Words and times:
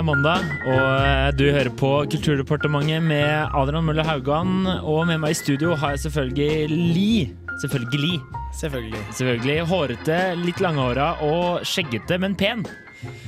Er 0.00 0.04
mandag, 0.08 0.46
og 0.64 0.78
eh, 1.04 1.26
du 1.36 1.42
hører 1.52 1.68
på 1.76 1.88
Kulturdepartementet 2.08 3.02
med 3.04 3.50
Adrian 3.52 3.84
Møller 3.84 4.06
Haugan. 4.08 4.62
Og 4.80 5.02
med 5.10 5.20
meg 5.20 5.34
i 5.34 5.36
studio 5.36 5.74
har 5.76 5.92
jeg 5.92 6.06
selvfølgelig 6.06 7.34
Selvfølgelig. 7.60 8.14
Selvfølgelig. 8.56 9.02
selvfølgelig 9.18 9.66
Hårete, 9.68 10.16
litt 10.40 10.62
langhåra 10.64 11.10
og 11.26 11.66
skjeggete, 11.68 12.16
men 12.22 12.32
pen. 12.32 12.64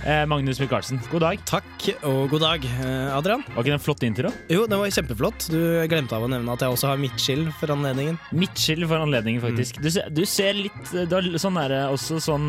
Eh, 0.07 0.25
Magnus 0.33 0.63
Michaelsen, 0.63 1.03
god 1.13 1.27
dag. 1.27 1.45
Takk 1.51 1.91
og 2.09 2.33
god 2.33 2.47
dag, 2.47 2.65
eh, 2.65 3.13
Adrian. 3.19 3.45
Var 3.51 3.61
ikke 3.61 3.75
det 3.75 3.77
en 3.77 3.87
flott 3.91 4.09
intro? 4.09 4.33
Jo, 4.49 4.65
det 4.65 4.81
var 4.81 4.97
kjempeflott. 4.97 5.51
Du 5.53 5.61
glemte 5.93 6.17
av 6.17 6.25
å 6.25 6.33
nevne 6.33 6.57
at 6.57 6.65
jeg 6.65 6.73
også 6.73 6.95
har 6.95 7.05
midtskill 7.05 7.51
for 7.61 7.77
anledningen. 7.77 8.17
Midtskill 8.33 8.89
for 8.89 9.05
anledningen, 9.05 9.45
faktisk. 9.45 9.85
Du, 9.85 9.93
ser, 9.93 10.09
du 10.09 10.25
ser 10.25 10.57
litt 10.57 10.97
Du 10.97 11.19
har 11.19 11.35
sånn 11.37 11.61
derre 11.61 11.91
også 11.93 12.17
sånn 12.33 12.49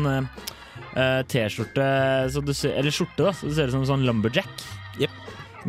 eh, 0.96 1.20
T-skjorte 1.30 1.86
så 2.32 2.42
du 2.44 2.52
ser, 2.54 2.74
Eller 2.78 2.94
skjorte, 2.94 3.26
da. 3.26 3.32
Så 3.32 3.48
du 3.48 3.54
ser 3.56 3.70
ut 3.70 3.74
som 3.74 3.84
en 3.84 3.90
sånn 3.92 4.06
lumberjack. 4.06 4.66
Yep. 5.02 5.20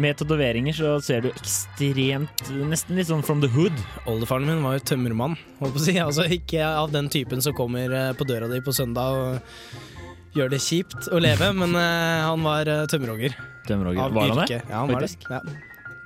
Med 0.02 0.18
tatoveringer 0.20 0.76
så 0.76 0.90
ser 1.02 1.24
du 1.24 1.30
ekstremt 1.32 2.42
Nesten 2.68 3.00
litt 3.00 3.08
sånn 3.08 3.24
from 3.26 3.42
the 3.44 3.50
hood. 3.52 3.76
Oldefaren 4.12 4.48
min 4.50 4.64
var 4.66 4.78
jo 4.78 4.86
tømmermann, 4.92 5.38
holdt 5.62 5.78
på 5.78 5.82
å 5.82 5.86
si. 5.88 5.98
Altså 6.06 6.28
ikke 6.28 6.66
av 6.68 6.92
den 6.94 7.10
typen 7.14 7.44
som 7.44 7.56
kommer 7.58 7.92
eh, 7.92 8.12
på 8.18 8.28
døra 8.28 8.52
di 8.52 8.62
på 8.66 8.76
søndag 8.76 9.16
og 9.16 10.36
gjør 10.36 10.52
det 10.52 10.60
kjipt 10.60 11.08
å 11.16 11.20
leve, 11.24 11.48
men 11.56 11.78
uh, 11.80 12.26
han 12.28 12.42
var 12.44 12.68
tømmerhogger. 12.92 13.38
Tømmerhogger. 13.70 14.02
Av 14.04 14.18
Var 14.18 14.34
han 14.34 14.42
det? 14.42 14.58
Ja, 14.68 14.82
han 14.82 14.92
var 14.92 15.06
det. 15.06 15.14
Ja. 15.32 15.40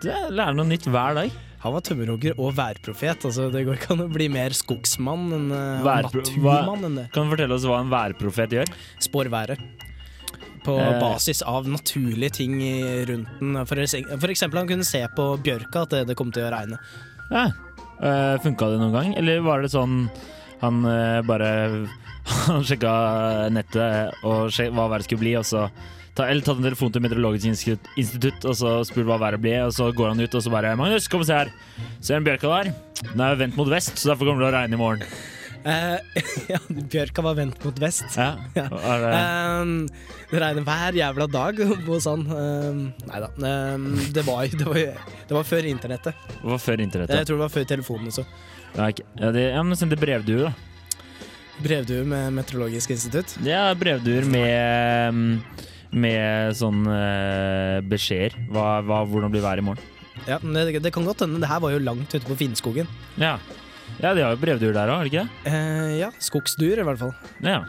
Det 0.03 0.17
lærer 0.29 0.53
noe 0.59 0.69
nytt 0.69 0.85
hver 0.85 1.17
dag. 1.17 1.39
Han 1.59 1.73
var 1.75 1.83
tømmerhogger 1.83 2.38
og 2.39 2.53
værprofet. 2.55 3.25
Altså, 3.27 3.49
det 3.52 3.65
går 3.67 3.75
ikke 3.79 3.91
an 3.95 4.03
å 4.05 4.09
bli 4.13 4.29
mer 4.31 4.53
skogsmann 4.55 5.25
enn 5.35 5.49
uh, 5.52 5.81
Værpro- 5.83 6.21
naturmann 6.23 6.85
enn. 6.88 6.99
Kan 7.11 7.27
du 7.27 7.33
fortelle 7.35 7.57
oss 7.57 7.65
hva 7.67 7.81
en 7.83 7.91
værprofet 7.91 8.55
gjør? 8.55 8.71
Spår 9.03 9.27
været. 9.33 9.59
På 10.63 10.77
Eh. 10.80 10.99
basis 10.99 11.41
av 11.47 11.67
naturlige 11.71 12.33
ting 12.41 12.55
rundt 13.07 13.30
den. 13.39 13.59
For, 13.65 13.80
for 14.19 14.30
eksempel 14.33 14.59
han 14.59 14.67
kunne 14.71 14.87
se 14.87 15.03
på 15.15 15.27
bjørka 15.43 15.83
at 15.87 15.89
det, 15.95 16.02
det 16.11 16.15
kom 16.19 16.31
til 16.35 16.43
å 16.47 16.52
regne. 16.53 16.80
Ja. 17.31 17.45
Uh, 17.99 18.35
Funka 18.43 18.69
det 18.71 18.80
noen 18.80 18.93
gang, 18.95 19.13
eller 19.19 19.41
var 19.43 19.61
det 19.63 19.71
sånn 19.75 20.05
han 20.61 20.81
eh, 20.87 21.21
bare 21.27 21.49
Han 22.49 22.63
sjekka 22.67 22.91
nettet 23.52 24.11
og 24.27 24.52
sjek, 24.53 24.71
hva 24.75 24.89
været 24.91 25.07
skulle 25.07 25.23
bli, 25.23 25.33
og 25.39 25.47
så 25.47 25.65
ta, 26.19 26.27
Eller 26.27 26.45
tatt 26.45 26.59
en 26.59 26.67
telefon 26.67 26.93
til 26.93 27.03
Meteorologisk 27.05 27.47
institutt, 27.95 28.45
og 28.45 28.55
så 28.59 28.75
spurt 28.87 29.07
hva 29.07 29.19
været 29.21 29.41
blir, 29.41 29.63
og 29.65 29.73
så 29.75 29.89
går 29.95 30.13
han 30.13 30.21
ut 30.21 30.35
og 30.35 30.43
så 30.45 30.53
bare 30.53 30.75
'Magnus, 30.75 31.07
kom 31.09 31.23
og 31.23 31.29
se 31.29 31.37
her. 31.39 31.51
Ser 32.01 32.19
du 32.19 32.21
en 32.21 32.29
bjørka 32.29 32.51
der? 32.51 32.73
Den 33.13 33.21
er 33.25 33.35
vendt 33.39 33.57
mot 33.57 33.69
vest, 33.69 33.95
så 33.97 34.11
derfor 34.11 34.27
kommer 34.27 34.43
det 34.43 34.49
til 34.49 34.53
å 34.53 34.57
regne 34.59 34.75
i 34.75 34.83
morgen.' 34.83 35.03
Uh, 35.59 35.99
ja, 36.53 36.57
bjørka 36.69 37.21
var 37.21 37.35
vendt 37.35 37.59
mot 37.65 37.79
vest. 37.83 38.05
Ja. 38.15 38.37
Ja. 38.55 38.67
Er 38.71 39.01
det, 39.03 39.09
Uh, 39.19 39.87
det 40.31 40.39
regner 40.39 40.63
hver 40.63 40.95
jævla 40.95 41.27
dag 41.27 41.57
hos 41.89 42.05
han. 42.07 42.23
Uh, 42.31 42.79
nei 43.09 43.19
da. 43.19 43.27
Uh, 43.35 43.99
det, 44.15 44.23
var, 44.23 44.47
det, 44.47 44.63
var, 44.63 44.79
det 45.27 45.35
var 45.35 45.43
før 45.43 45.67
internettet. 45.67 46.15
det 46.15 46.47
var 46.47 46.63
før 46.63 46.79
Jeg 46.79 47.27
tror 47.27 47.35
det 47.35 47.43
var 47.43 47.51
før 47.57 47.67
telefonen 47.67 48.07
også. 48.07 48.25
Ja, 48.77 48.87
ikke- 48.87 49.07
ja, 49.19 49.31
det, 49.35 49.43
ja, 49.51 49.63
men 49.63 49.75
sendte 49.75 49.99
brevduer, 49.99 50.47
da. 50.47 50.53
Brevduer 51.59 52.05
med 52.07 52.31
Meteorologisk 52.37 52.95
institutt. 52.95 53.35
Ja, 53.43 53.67
er 53.73 53.75
brevduer 53.75 54.23
med 54.23 55.43
med 55.91 56.53
sånn 56.59 56.83
uh, 56.87 57.79
beskjeder. 57.89 58.35
Hva, 58.53 58.79
hva, 58.85 59.01
hvordan 59.09 59.31
blir 59.33 59.43
været 59.45 59.63
i 59.63 59.67
morgen. 59.69 59.95
Ja, 60.27 60.37
det, 60.43 60.81
det 60.83 60.91
kan 60.93 61.07
godt 61.07 61.23
hende. 61.23 61.39
Det 61.41 61.49
her 61.49 61.61
var 61.64 61.73
jo 61.73 61.80
langt 61.81 62.11
ute 62.14 62.25
på 62.27 62.37
Finnskogen. 62.37 62.87
Ja. 63.17 63.37
ja, 64.02 64.14
de 64.14 64.21
har 64.25 64.36
jo 64.36 64.41
brevduer 64.41 64.75
der 64.75 64.91
òg, 64.91 64.99
har 64.99 65.08
de 65.08 65.14
ikke 65.14 65.23
det? 65.25 65.52
Eh, 65.53 65.93
ja, 66.02 66.09
skogsduer 66.23 66.81
i 66.81 66.87
hvert 66.87 66.99
fall. 67.02 67.14
Ja. 67.45 67.61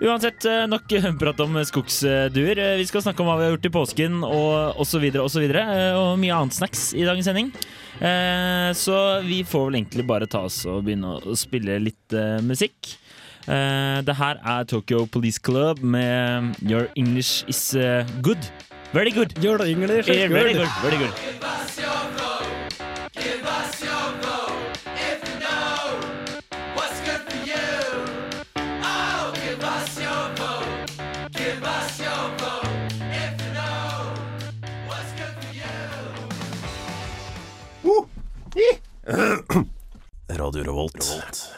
Uansett, 0.00 0.44
eh, 0.48 0.64
nok 0.70 0.86
prat 1.20 1.42
om 1.44 1.58
skogsduer. 1.68 2.62
Eh, 2.62 2.76
Vi 2.80 2.86
skal 2.88 3.02
snakke 3.04 3.20
om 3.24 3.28
hva 3.28 3.36
vi 3.40 3.48
har 3.48 3.52
gjort 3.56 3.68
i 3.68 3.74
påsken 3.74 4.22
og 4.24 4.80
osv. 4.80 5.04
Og, 5.20 5.28
så 5.34 5.42
videre, 5.42 5.66
eh, 5.74 5.98
og 5.98 6.14
mye 6.22 6.38
annet 6.38 6.56
snacks 6.56 6.90
i 6.96 7.04
dagens 7.04 7.28
sending. 7.28 7.50
Eh, 8.00 8.70
Så 8.78 8.96
vi 9.26 9.42
får 9.44 9.66
vel 9.68 9.80
egentlig 9.82 10.06
bare 10.08 10.30
ta 10.30 10.46
oss 10.48 10.62
og 10.70 10.84
begynne 10.86 11.18
å 11.20 11.36
spille 11.36 11.76
litt 11.82 12.16
eh, 12.16 12.38
musikk. 12.46 12.94
Eh, 13.48 14.06
Det 14.06 14.16
her 14.16 14.34
er 14.46 14.64
Tokyo 14.64 15.04
Police 15.04 15.40
Club 15.44 15.82
med 15.82 16.54
Your 16.62 16.86
English 16.96 17.44
is 17.48 17.74
uh, 17.74 17.82
good. 18.22 18.52
Very 18.92 19.10
good. 19.10 19.44
Your 19.44 19.62
English 19.64 20.08
is 20.08 20.16
good. 20.16 20.28
Very 20.28 20.52
good. 20.54 20.68
Very 20.82 20.98
good. 20.98 21.12
What's 40.72 41.04
good 41.04 41.49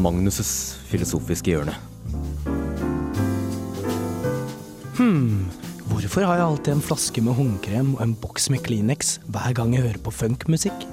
Magnus' 0.00 0.80
filosofiske 0.88 1.52
hjørne. 1.52 1.74
Hmm, 4.96 5.46
hvorfor 5.90 6.24
har 6.24 6.40
jeg 6.40 6.46
alltid 6.46 6.72
en 6.74 6.82
flaske 6.84 7.24
med 7.24 7.36
håndkrem 7.36 7.94
og 7.98 8.02
en 8.04 8.16
boks 8.22 8.48
med 8.52 8.64
Kleenex 8.64 9.18
hver 9.28 9.54
gang 9.56 9.76
jeg 9.76 9.84
hører 9.86 10.00
på 10.04 10.12
funkmusikk? 10.14 10.86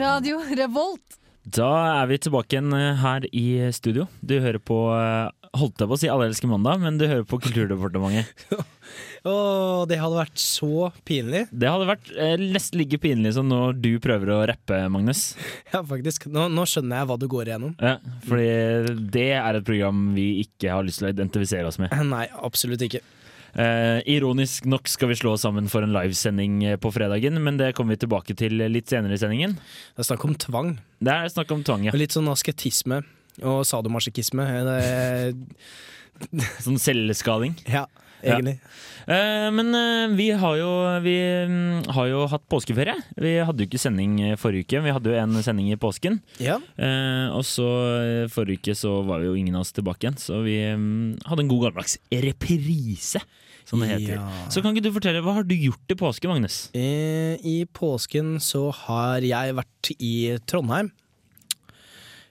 Radio 0.00 0.40
Revolt. 0.56 1.18
Da 1.44 1.70
er 2.00 2.08
vi 2.08 2.18
tilbake 2.20 2.56
igjen 2.56 2.72
eh, 2.76 3.00
her 3.00 3.24
i 3.36 3.46
studio. 3.76 4.06
Du 4.20 4.38
hører 4.40 4.60
på 4.60 4.76
eh, 4.96 5.28
Holdt 5.50 5.82
jeg 5.82 5.90
på 5.90 5.96
å 5.96 5.98
si 5.98 6.08
Alle 6.10 6.28
elsker 6.30 6.46
mandag, 6.46 6.78
men 6.78 6.98
du 7.00 7.08
hører 7.10 7.24
på 7.26 7.40
Kulturdepartementet. 7.42 8.44
Åh, 9.30 9.82
det 9.90 9.98
hadde 9.98 10.20
vært 10.20 10.38
så 10.38 10.90
pinlig. 11.06 11.42
Det 11.50 11.66
hadde 11.66 11.88
vært 11.88 12.10
eh, 12.14 12.36
nesten 12.38 12.78
like 12.78 13.00
pinlig 13.02 13.34
som 13.34 13.48
når 13.50 13.80
du 13.82 13.90
prøver 14.02 14.30
å 14.30 14.38
rappe, 14.52 14.78
Magnus. 14.94 15.32
Ja, 15.72 15.82
faktisk. 15.86 16.28
Nå, 16.30 16.46
nå 16.54 16.66
skjønner 16.70 17.02
jeg 17.02 17.10
hva 17.10 17.18
du 17.18 17.26
går 17.30 17.50
igjennom. 17.50 17.74
Ja, 17.82 17.96
fordi 18.28 18.96
det 19.10 19.28
er 19.40 19.58
et 19.58 19.66
program 19.66 20.08
vi 20.14 20.28
ikke 20.44 20.70
har 20.70 20.86
lyst 20.86 21.02
til 21.02 21.10
å 21.10 21.14
identifisere 21.16 21.66
oss 21.66 21.80
med. 21.82 21.94
Nei, 22.08 22.28
absolutt 22.46 22.86
ikke. 22.86 23.02
Eh, 23.50 23.98
ironisk 24.14 24.70
nok 24.70 24.86
skal 24.86 25.10
vi 25.10 25.18
slå 25.18 25.34
oss 25.34 25.42
sammen 25.42 25.66
for 25.70 25.82
en 25.82 25.94
livesending 25.96 26.60
eh, 26.70 26.78
på 26.78 26.94
fredagen, 26.94 27.42
men 27.42 27.58
det 27.58 27.72
kommer 27.74 27.98
vi 27.98 28.04
tilbake 28.06 28.38
til 28.38 28.62
litt 28.70 28.90
senere 28.94 29.18
i 29.18 29.22
sendingen. 29.22 29.58
Det 29.96 30.04
er 30.04 30.12
snakk 30.12 30.30
om 30.30 30.38
tvang. 30.38 30.76
Det 31.02 31.16
er 31.16 31.32
snakk 31.34 31.58
om 31.58 31.66
tvang, 31.66 31.88
ja. 31.90 31.94
Og 31.94 31.98
litt 31.98 32.14
sånn 32.14 32.30
asketisme 32.30 33.02
og 33.42 33.64
sadomasochisme. 33.68 34.46
Sånn 36.64 36.80
selvskading. 36.80 37.56
ja, 37.70 37.86
egentlig. 38.20 38.58
Eh, 39.10 39.48
men 39.54 39.72
eh, 39.74 40.12
vi 40.14 40.28
har 40.36 40.56
jo 40.60 40.70
Vi 41.02 41.14
mm, 41.48 41.88
har 41.96 42.10
jo 42.10 42.24
hatt 42.30 42.44
påskeferie. 42.52 42.94
Vi 43.16 43.34
hadde 43.40 43.64
jo 43.64 43.70
ikke 43.70 43.80
sending 43.80 44.18
eh, 44.22 44.36
forrige 44.40 44.68
uke. 44.68 44.82
Vi 44.84 44.94
hadde 44.94 45.12
jo 45.12 45.18
en 45.18 45.40
sending 45.42 45.70
i 45.72 45.78
påsken. 45.80 46.20
Ja. 46.42 46.58
Eh, 46.76 47.26
og 47.32 47.44
så 47.48 47.68
eh, 47.96 48.28
forrige 48.32 48.60
uke 48.60 48.76
så 48.78 49.00
var 49.08 49.24
jo 49.24 49.36
ingen 49.38 49.56
av 49.56 49.64
oss 49.64 49.74
tilbake 49.76 50.06
igjen, 50.06 50.20
så 50.20 50.42
vi 50.44 50.58
mm, 50.60 51.22
hadde 51.30 51.46
en 51.46 51.52
god 51.52 51.66
gammeldags 51.68 51.96
reprise, 52.12 53.22
som 53.68 53.82
det 53.82 53.90
heter. 53.94 54.18
Ja. 54.18 54.46
Så 54.52 54.62
kan 54.62 54.76
ikke 54.76 54.88
du 54.88 54.94
fortelle, 54.94 55.24
hva 55.24 55.38
har 55.40 55.48
du 55.48 55.56
gjort 55.56 55.92
i 55.92 55.98
påske, 55.98 56.30
Magnus? 56.30 56.62
Eh, 56.76 57.40
I 57.40 57.64
påsken 57.66 58.36
så 58.44 58.68
har 58.84 59.24
jeg 59.26 59.56
vært 59.58 59.94
i 59.96 60.14
Trondheim. 60.50 60.92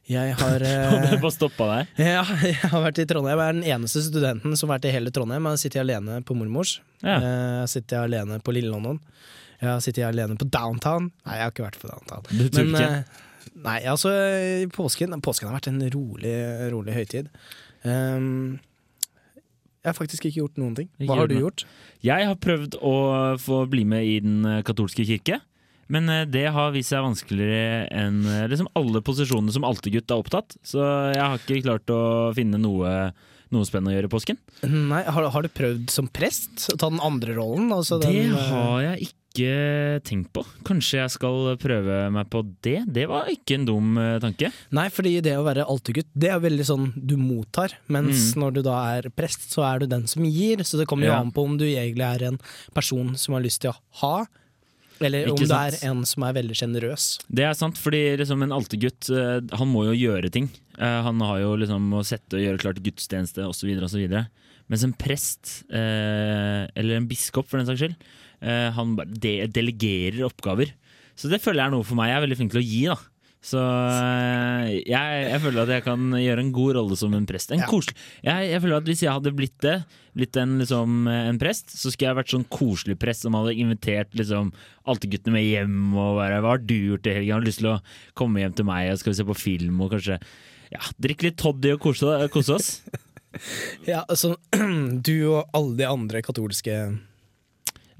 Jeg 0.09 0.33
har 0.39 0.63
Og 0.65 1.03
eh, 1.05 1.15
bare 1.21 1.31
stoppa 1.35 1.67
deg? 1.69 1.89
Ja, 2.01 2.23
jeg 2.49 2.55
har 2.71 2.81
vært 2.87 3.01
i 3.03 3.05
Trondheim. 3.09 3.37
Jeg 3.37 3.45
er 3.53 3.57
den 3.59 3.67
eneste 3.75 4.01
studenten 4.05 4.55
som 4.57 4.69
har 4.71 4.79
vært 4.79 4.87
i 4.89 4.93
hele 4.95 5.11
Trondheim. 5.13 5.45
Jeg 5.45 5.53
har 5.57 5.61
sittet 5.61 5.83
alene 5.83 6.19
på 6.25 6.37
mormors. 6.37 6.77
Ja. 7.03 7.17
Eh, 7.19 7.57
Jeg 7.63 7.73
sitter 7.75 8.07
alene 8.07 8.39
på 8.41 8.55
Lille 8.55 8.71
London. 8.73 8.97
Jeg 9.59 9.69
har 9.69 9.83
sittet 9.85 10.07
alene 10.07 10.37
på 10.39 10.47
downtown. 10.49 11.11
Nei, 11.27 11.35
jeg 11.37 11.45
har 11.45 11.53
ikke 11.53 11.67
vært 11.67 11.81
på 11.81 11.91
downtown. 11.91 12.25
Du 12.31 12.45
tror 12.47 12.71
ikke? 12.71 12.87
eh, 12.87 13.51
nei, 13.67 13.77
altså 13.91 14.13
påsken, 14.73 15.13
påsken 15.25 15.49
har 15.51 15.57
vært 15.59 15.69
en 15.73 15.81
rolig, 15.93 16.33
rolig 16.73 16.95
høytid. 16.95 17.29
Um, 17.83 18.57
jeg 19.79 19.91
har 19.91 19.95
faktisk 19.95 20.25
ikke 20.27 20.41
gjort 20.41 20.57
noen 20.59 20.73
ting. 20.75 20.89
Hva 21.07 21.21
har 21.21 21.29
du 21.31 21.37
gjort? 21.37 21.63
Jeg 22.03 22.25
har 22.27 22.35
prøvd 22.39 22.79
å 22.83 22.95
få 23.39 23.61
bli 23.71 23.85
med 23.87 24.07
i 24.09 24.17
den 24.23 24.41
katolske 24.67 25.05
kirke. 25.07 25.37
Men 25.89 26.09
eh, 26.13 26.25
det 26.29 26.47
har 26.53 26.71
vist 26.75 26.93
seg 26.93 27.01
vanskeligere 27.05 27.87
enn 27.97 28.21
eh, 28.29 28.45
liksom 28.51 28.69
alle 28.77 29.01
posisjonene 29.05 29.53
som 29.55 29.65
altergutt 29.67 30.09
er 30.13 30.21
opptatt. 30.21 30.57
Så 30.63 30.79
jeg 31.13 31.21
har 31.23 31.37
ikke 31.41 31.63
klart 31.65 31.89
å 31.93 32.01
finne 32.37 32.59
noe, 32.61 33.11
noe 33.49 33.65
spennende 33.65 33.93
å 33.93 33.97
gjøre 33.97 34.09
i 34.11 34.15
påsken. 34.17 34.37
Nei, 34.69 35.03
har, 35.09 35.29
har 35.33 35.45
du 35.45 35.49
prøvd 35.49 35.89
som 35.93 36.07
prest 36.13 36.69
å 36.73 36.77
ta 36.77 36.89
den 36.93 37.01
andre 37.01 37.33
rollen? 37.39 37.71
Altså 37.73 37.97
den, 38.03 38.13
det 38.35 38.43
har 38.51 38.83
jeg 38.85 39.09
ikke 39.09 39.15
tenkt 40.05 40.31
på. 40.35 40.41
Kanskje 40.67 40.97
jeg 41.03 41.11
skal 41.13 41.51
prøve 41.61 41.97
meg 42.13 42.29
på 42.33 42.41
det? 42.65 42.79
Det 42.91 43.05
var 43.09 43.29
ikke 43.31 43.57
en 43.59 43.65
dum 43.67 43.97
eh, 44.01 44.15
tanke. 44.21 44.49
Nei, 44.75 44.87
fordi 44.93 45.15
det 45.25 45.35
å 45.39 45.45
være 45.45 45.65
altergutt, 45.69 46.09
det 46.17 46.31
er 46.33 46.41
veldig 46.43 46.65
sånn 46.69 46.87
du 46.97 47.15
mottar. 47.21 47.73
Mens 47.93 48.31
Mm. 48.35 48.41
når 48.43 48.57
du 48.57 48.61
da 48.65 48.77
er 48.97 49.09
prest, 49.13 49.45
så 49.53 49.63
er 49.69 49.79
du 49.81 49.87
den 49.89 50.05
som 50.11 50.25
gir. 50.25 50.61
Så 50.65 50.77
det 50.81 50.87
kommer 50.89 51.07
jo 51.09 51.13
Ja. 51.13 51.19
an 51.21 51.31
på 51.33 51.45
om 51.45 51.57
du 51.61 51.65
egentlig 51.65 52.05
er 52.05 52.27
en 52.29 52.39
person 52.75 53.15
som 53.17 53.33
har 53.37 53.41
lyst 53.45 53.61
til 53.65 53.71
å 53.73 53.77
ha 54.03 54.15
Eller 54.99 55.29
om 55.31 55.39
det 55.39 55.49
er 55.55 55.77
en 55.89 56.01
som 56.07 56.25
er 56.27 56.35
veldig 56.35 56.57
sjenerøs. 56.59 57.05
Det 57.31 57.45
er 57.47 57.55
sant, 57.57 57.79
fordi 57.79 58.01
liksom 58.19 58.43
en 58.43 58.55
altergutt 58.55 59.09
eh, 59.15 59.39
Han 59.59 59.71
må 59.71 59.85
jo 59.89 59.95
gjøre 59.97 60.31
ting. 60.33 60.49
Eh, 60.77 60.99
Han 61.05 61.21
har 61.23 61.39
jo 61.43 61.53
liksom 61.61 61.87
å 61.95 62.03
sette 62.07 62.35
og 62.39 62.43
gjøre 62.43 62.61
klart 62.65 62.81
gudstjeneste 62.83 63.45
osv. 63.47 63.71
osv. 63.87 64.03
Mens 64.69 64.83
en 64.85 64.93
prest, 64.93 65.63
eh, 65.73 66.67
eller 66.75 66.99
en 66.99 67.07
biskop 67.09 67.47
for 67.49 67.57
den 67.61 67.69
saks 67.69 67.81
skyld, 67.85 67.95
han 68.39 68.93
bare 68.95 69.47
delegerer 69.51 70.21
oppgaver. 70.23 70.69
Så 71.19 71.27
det 71.27 71.41
føler 71.43 71.59
jeg 71.59 71.67
er 71.67 71.73
noe 71.73 71.83
for 71.83 71.99
meg. 71.99 72.07
Jeg 72.07 72.15
er 72.15 72.23
veldig 72.23 72.37
flink 72.39 72.53
til 72.53 72.61
å 72.61 72.63
gi, 72.63 72.83
da. 72.87 72.95
Så 73.39 73.55
eh, 73.61 74.69
jeg, 74.83 75.19
jeg 75.31 75.39
føler 75.45 75.61
at 75.63 75.69
jeg 75.71 75.83
kan 75.85 76.09
gjøre 76.19 76.43
en 76.43 76.51
god 76.51 76.73
rolle 76.75 76.97
som 76.99 77.13
en 77.15 77.27
prest. 77.29 77.53
En 77.55 77.61
Ja. 77.61 77.69
koselig 77.71 77.95
jeg, 78.25 78.49
jeg 78.51 78.61
føler 78.65 78.81
at 78.81 78.89
Hvis 78.89 79.03
jeg 79.05 79.13
hadde 79.15 79.31
blitt 79.37 79.55
det, 79.63 79.77
blitt 80.17 80.35
en, 80.41 80.57
liksom, 80.59 81.07
en 81.07 81.39
prest, 81.39 81.71
så 81.71 81.87
skulle 81.87 82.09
jeg 82.09 82.17
vært 82.19 82.33
sånn 82.33 82.47
koselig 82.51 82.97
prest 82.99 83.23
som 83.23 83.37
hadde 83.39 83.55
invitert 83.55 84.11
liksom, 84.19 84.51
alterguttene 84.91 85.37
med 85.37 85.45
hjem. 85.47 85.77
Og 85.95 86.19
bare, 86.19 86.41
'Hva 86.41 86.55
har 86.57 86.63
du 86.67 86.75
gjort 86.75 87.07
i 87.07 87.15
helgen?' 87.15 87.33
Har 87.37 87.41
du 87.45 87.47
lyst 87.47 87.63
til 87.63 87.71
å 87.71 87.81
komme 88.19 88.43
hjem 88.43 88.55
til 88.59 88.65
meg, 88.67 88.91
og 88.91 88.99
skal 88.99 89.13
vi 89.13 89.19
se 89.21 89.27
på 89.31 89.39
film 89.39 89.79
og 89.81 89.91
kanskje 89.95 90.19
ja, 90.75 90.81
drikke 90.99 91.29
litt 91.29 91.37
toddy 91.39 91.71
og 91.73 91.79
kose, 91.79 92.29
kose 92.29 92.55
oss? 92.59 92.71
Ja, 93.87 94.03
altså, 94.09 94.35
du 95.07 95.15
og 95.29 95.47
alle 95.53 95.77
de 95.77 95.85
andre 95.85 96.21
katolske 96.25 96.99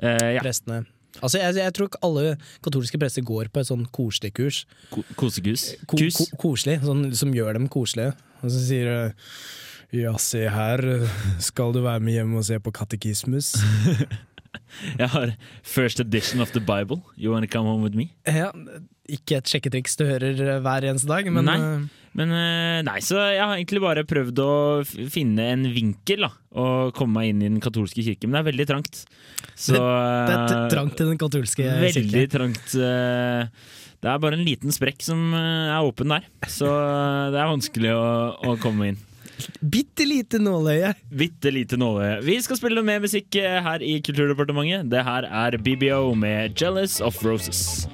Eh, 0.01 0.33
ja, 0.36 0.41
prestene 0.41 0.86
Altså, 1.19 1.39
jeg, 1.41 1.56
jeg 1.57 1.73
tror 1.75 1.89
ikke 1.89 2.01
alle 2.06 2.25
katolske 2.65 3.00
prester 3.01 3.25
går 3.25 3.50
på 3.53 3.63
et 3.63 3.69
sånn 3.69 3.85
koselig 3.95 4.33
kurs. 4.38 4.63
ko 4.94 5.03
kosekurs? 5.19 5.71
Ko 5.89 5.97
Kus. 6.00 6.19
ko 6.19 6.27
koselig, 6.44 6.79
sånn, 6.85 7.07
som 7.17 7.33
gjør 7.35 7.57
dem 7.57 7.65
koselige. 7.71 8.13
Og 8.44 8.53
så 8.53 8.61
sier 8.69 8.91
du 8.91 10.00
ja, 10.03 10.13
se 10.21 10.44
her, 10.53 10.83
skal 11.41 11.73
du 11.73 11.81
være 11.81 12.03
med 12.06 12.13
hjem 12.13 12.35
og 12.38 12.45
se 12.45 12.59
på 12.61 12.73
katekismus? 12.77 13.56
Jeg 15.01 15.10
har 15.13 15.34
first 15.63 16.00
edition 16.04 16.42
of 16.42 16.51
the 16.56 16.62
Bible. 16.63 17.01
You 17.18 17.31
wanna 17.34 17.48
come 17.51 17.68
home 17.69 17.84
with 17.86 17.96
me? 17.98 18.10
Ja, 18.25 18.51
ikke 19.10 19.40
et 19.40 19.50
sjekketriks 19.50 19.96
du 20.00 20.06
hører 20.10 20.38
eh, 20.56 20.60
hver 20.66 20.86
eneste 20.90 21.10
dag, 21.10 21.30
men 21.34 21.46
Nei. 21.50 21.57
eh, 21.60 21.88
Men 22.18 22.31
eh, 22.34 22.80
nei, 22.88 22.98
så 23.06 23.19
jeg 23.30 23.42
har 23.44 23.54
egentlig 23.60 23.81
bare 23.84 24.01
prøvd 24.10 24.40
å 24.42 24.50
finne 25.13 25.44
en 25.54 25.68
vinkel 25.75 26.24
da, 26.25 26.31
og 26.57 26.94
komme 26.98 27.19
meg 27.19 27.30
inn 27.34 27.44
i 27.44 27.50
den 27.51 27.60
katolske 27.62 28.01
kirke, 28.06 28.25
men 28.25 28.40
det 28.40 28.42
er 28.42 28.48
veldig 28.50 28.66
trangt. 28.72 29.04
Så 29.54 29.75
det 29.78 29.84
er 30.34 30.56
eh, 30.56 30.63
trangt 30.74 30.98
i 31.04 31.06
den 31.12 31.19
katolske 31.22 31.68
Veldig 31.84 32.06
kirke. 32.10 32.31
trangt. 32.34 32.74
eh, 32.74 33.78
Det 34.01 34.10
er 34.10 34.24
bare 34.24 34.40
en 34.40 34.46
liten 34.48 34.74
sprekk 34.74 35.04
som 35.06 35.22
er 35.38 35.78
åpen 35.86 36.10
der, 36.16 36.25
så 36.50 36.69
det 37.34 37.38
er 37.44 37.50
vanskelig 37.54 37.94
å, 37.94 38.10
å 38.48 38.57
komme 38.63 38.94
inn. 38.94 39.00
Bitte 39.62 40.06
lite 40.07 40.39
nåløye. 40.39 40.94
Bitte 41.12 41.51
lite 41.51 41.77
nåløye. 41.80 42.19
Vi 42.25 42.39
skal 42.41 42.59
spille 42.59 42.83
mer 42.83 43.01
musikk 43.03 43.36
eh, 43.39 43.59
her 43.63 43.83
i 43.83 44.00
Kulturdepartementet. 44.06 44.89
Det 44.91 45.03
her 45.06 45.27
er 45.30 45.57
BBO 45.57 46.13
med 46.15 46.56
'Jealous 46.56 47.00
of 47.01 47.24
Roses'. 47.24 47.88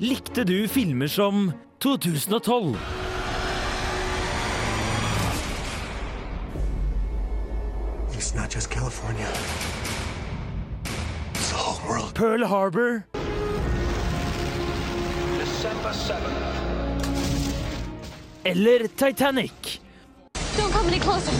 Likte 0.00 0.44
du 0.44 0.68
filmer 0.68 1.10
som 1.12 1.50
2012? 1.80 2.76
It's 8.12 8.34
not 8.34 8.50
just 8.50 8.70
California. 8.70 9.26
It's 11.34 11.50
the 11.50 11.56
whole 11.56 11.88
world. 11.88 12.14
Pearl 12.14 12.44
Harbor? 12.46 13.06
December 15.38 15.88
7th. 15.88 16.50
Eller 18.44 18.86
Titanic? 18.88 19.78
Don't 20.58 20.70
come 20.72 20.86
any 20.86 20.98
closer. 21.00 21.32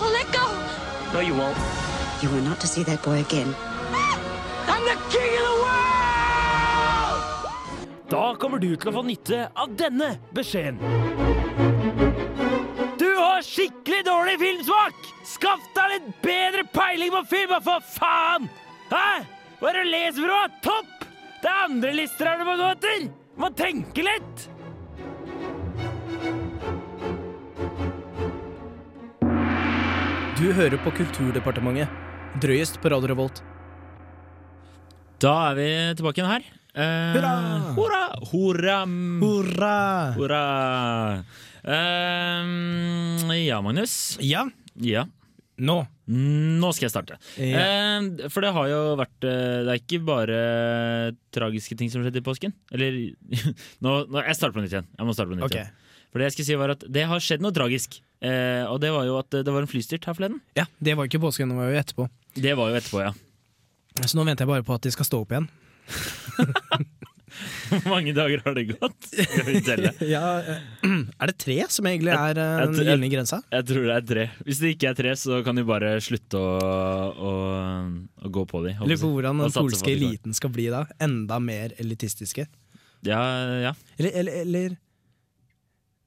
Oh, 0.00 0.10
let 0.10 0.32
go. 0.32 0.48
No, 1.12 1.20
you 1.20 1.34
won't. 1.34 1.58
You 2.22 2.30
are 2.30 2.40
not 2.40 2.60
to 2.60 2.66
see 2.66 2.82
that 2.84 3.02
boy 3.02 3.20
again. 3.20 3.54
Ah! 3.92 4.18
I'm 4.68 4.84
the 4.84 4.96
king 5.10 5.36
of 5.36 5.42
the 5.42 5.44
world! 5.44 5.53
Da 8.10 8.34
kommer 8.40 8.60
du 8.60 8.74
til 8.76 8.90
å 8.90 8.94
få 8.98 9.02
nytte 9.06 9.46
av 9.56 9.72
denne 9.78 10.14
beskjeden. 10.36 10.76
Du 13.00 13.08
har 13.16 13.44
skikkelig 13.44 14.02
dårlig 14.06 14.36
filmsmak! 14.42 14.98
Skaff 15.24 15.64
deg 15.76 15.94
litt 15.94 16.10
bedre 16.22 16.66
peiling 16.74 17.14
på 17.14 17.22
film, 17.32 17.54
for 17.64 17.84
faen! 17.96 18.48
Hæ? 18.90 19.24
Hva 19.60 19.70
er 19.70 19.78
det 19.78 19.84
du 19.86 19.92
leser 19.94 20.26
fra? 20.26 20.40
Topp! 20.64 21.06
Det 21.40 21.50
er 21.50 21.62
andre 21.66 21.94
lister 21.96 22.28
her 22.28 22.42
du 22.42 22.48
må 22.48 22.58
gå 22.60 22.72
etter! 22.74 23.06
Du 23.08 23.40
må 23.40 23.50
tenke 23.56 24.04
litt! 24.04 24.50
Du 30.34 30.50
hører 30.52 30.76
på 30.84 30.92
Kulturdepartementet. 30.98 31.88
Drøyest 32.42 32.76
på 32.82 32.90
Radio 32.92 33.08
Revolt. 33.14 33.40
Da 35.22 35.32
er 35.48 35.56
vi 35.56 35.68
tilbake 35.96 36.20
igjen 36.20 36.32
her. 36.34 36.63
Eh, 36.74 37.14
Hurra! 37.76 38.04
Hurra! 38.32 38.78
Hurra! 39.22 40.12
Hurra! 40.16 41.24
Eh, 41.62 43.44
ja, 43.46 43.60
Magnus. 43.62 44.18
Ja, 44.20 44.48
Ja. 44.74 45.06
nå. 45.56 45.86
Nå 46.10 46.72
skal 46.74 46.88
jeg 46.88 46.90
starte. 46.90 47.18
Ja. 47.38 47.62
Eh, 47.62 48.28
for 48.28 48.42
det 48.42 48.50
har 48.52 48.66
jo 48.68 48.80
vært 48.98 49.24
eh, 49.24 49.62
Det 49.64 49.70
er 49.70 49.78
ikke 49.78 50.00
bare 50.04 50.40
tragiske 51.32 51.78
ting 51.78 51.88
som 51.92 52.02
skjedde 52.02 52.18
i 52.20 52.26
påsken. 52.26 52.52
Eller 52.74 53.14
nå, 53.84 53.94
nå, 54.10 54.24
Jeg 54.26 54.36
starter 54.36 54.58
på 54.58 54.64
nytt 54.66 54.74
igjen. 54.74 54.90
Jeg 54.98 55.06
må 55.06 55.14
starte 55.14 55.30
på 55.30 55.38
nytt 55.38 55.46
okay. 55.46 55.62
igjen. 55.62 55.80
For 56.10 56.18
det 56.18 56.28
jeg 56.28 56.34
skulle 56.36 56.50
si 56.50 56.58
var 56.58 56.74
at 56.74 56.84
det 56.90 57.06
har 57.10 57.22
skjedd 57.22 57.42
noe 57.42 57.54
tragisk. 57.54 58.00
Eh, 58.18 58.66
og 58.66 58.82
det 58.82 58.90
var 58.94 59.06
jo 59.06 59.16
at 59.22 59.30
det 59.30 59.50
var 59.54 59.62
en 59.62 59.70
flystyrt 59.70 60.10
her 60.10 60.18
forleden. 60.18 60.42
Ja, 60.58 60.66
det 60.82 60.98
var 60.98 61.06
ikke 61.06 61.22
påsken, 61.22 61.54
det 61.54 61.58
var 61.58 61.70
jo 61.70 61.80
etterpå. 61.80 62.10
Det 62.34 62.58
var 62.58 62.70
jo 62.70 62.82
etterpå, 62.82 63.02
ja. 63.06 63.14
Så 64.02 64.18
nå 64.18 64.26
venter 64.26 64.42
jeg 64.42 64.50
bare 64.50 64.66
på 64.66 64.74
at 64.74 64.82
de 64.82 64.90
skal 64.94 65.06
stå 65.06 65.22
opp 65.22 65.34
igjen. 65.34 65.48
Hvor 67.70 67.86
mange 67.90 68.14
dager 68.16 68.42
har 68.44 68.54
det 68.56 68.64
gått? 68.72 69.08
Skal 69.10 69.46
vi 69.48 69.60
telle? 69.66 69.92
Ja, 70.14 70.38
eh, 70.40 70.94
er 71.18 71.30
det 71.30 71.36
tre 71.42 71.56
som 71.72 71.88
egentlig 71.88 72.14
er 72.14 72.40
eh, 72.40 72.64
den 72.70 72.88
gylne 72.88 73.10
grensa? 73.12 73.40
Jeg 73.54 73.66
tror 73.70 73.88
det 73.88 73.96
er 73.96 74.06
tre. 74.10 74.26
Hvis 74.46 74.62
det 74.62 74.74
ikke 74.76 74.92
er 74.92 74.98
tre, 74.98 75.14
så 75.18 75.40
kan 75.46 75.58
de 75.58 75.64
bare 75.68 75.96
slutte 76.04 76.40
å, 76.40 76.52
å, 77.14 77.32
å 78.24 78.32
gå 78.38 78.46
på 78.50 78.62
de. 78.66 78.76
Lurer 78.82 79.00
på 79.02 79.12
hvordan 79.16 79.42
den 79.44 79.54
polske 79.56 79.92
eliten 79.94 80.36
skal 80.36 80.54
bli 80.54 80.68
da. 80.72 80.84
Enda 81.02 81.40
mer 81.42 81.74
elitistiske. 81.82 82.46
Ja, 83.04 83.20
ja. 83.60 83.74
Eller, 83.98 84.14
eller, 84.22 84.40
eller 84.44 84.80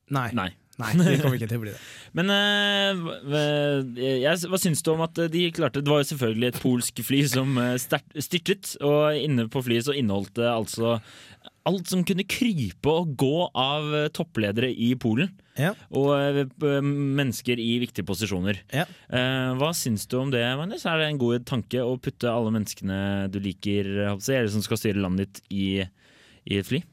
Nei. 0.08 0.30
Nei. 0.32 0.52
Nei, 0.78 0.92
det 0.94 1.16
kommer 1.24 1.40
ikke 1.40 1.50
til 1.50 1.58
å 1.58 1.64
bli 1.64 1.72
det. 1.74 1.80
Men 2.18 2.30
eh, 2.34 4.20
jeg, 4.22 4.50
hva 4.52 4.60
syns 4.62 4.84
du 4.86 4.92
om 4.94 5.02
at 5.06 5.18
de 5.34 5.48
klarte 5.54 5.82
Det 5.82 5.90
var 5.90 6.04
jo 6.04 6.10
selvfølgelig 6.12 6.52
et 6.52 6.60
polsk 6.62 7.02
fly 7.08 7.24
som 7.32 7.58
eh, 7.62 7.74
styrtet, 7.82 8.76
og 8.86 9.18
inne 9.18 9.48
på 9.50 9.64
flyet 9.66 9.88
så 9.88 9.98
inneholdt 9.98 10.36
det 10.38 10.52
altså 10.52 11.00
alt 11.68 11.90
som 11.90 12.06
kunne 12.08 12.24
krype 12.30 12.94
og 12.94 13.18
gå 13.20 13.50
av 13.58 13.90
eh, 14.04 14.08
toppledere 14.14 14.70
i 14.70 14.92
Polen. 15.02 15.34
Ja. 15.58 15.74
Og 15.98 16.14
mennesker 16.62 17.58
i 17.58 17.80
viktige 17.82 18.06
posisjoner. 18.06 18.60
Ja. 18.70 18.86
Hva 19.58 19.72
syns 19.74 20.06
du 20.06 20.20
om 20.20 20.30
det, 20.30 20.44
Magnus? 20.60 20.86
Er 20.86 21.02
det 21.02 21.08
en 21.10 21.18
god 21.18 21.48
tanke 21.50 21.82
å 21.82 21.98
putte 21.98 22.30
alle 22.30 22.54
menneskene 22.54 23.00
du 23.34 23.40
liker, 23.42 23.90
eller 24.14 24.54
som 24.54 24.62
skal 24.62 24.78
styre 24.78 25.02
landet 25.02 25.34
ditt, 25.34 25.42
i, 25.50 25.68
i 26.46 26.62
et 26.62 26.70
fly? 26.70 26.84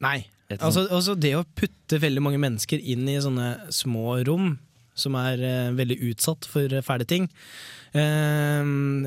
Nei. 0.00 0.22
Altså, 0.58 0.86
altså 0.90 1.14
det 1.14 1.34
å 1.38 1.44
putte 1.56 2.00
veldig 2.02 2.22
mange 2.24 2.40
mennesker 2.42 2.80
inn 2.82 3.06
i 3.08 3.20
sånne 3.22 3.52
små 3.74 4.16
rom 4.26 4.56
som 4.98 5.14
er 5.20 5.40
eh, 5.46 5.68
veldig 5.76 5.96
utsatt 6.10 6.48
for 6.50 6.72
eh, 6.74 6.82
fæle 6.84 7.06
ting 7.08 7.28
eh, 7.94 8.62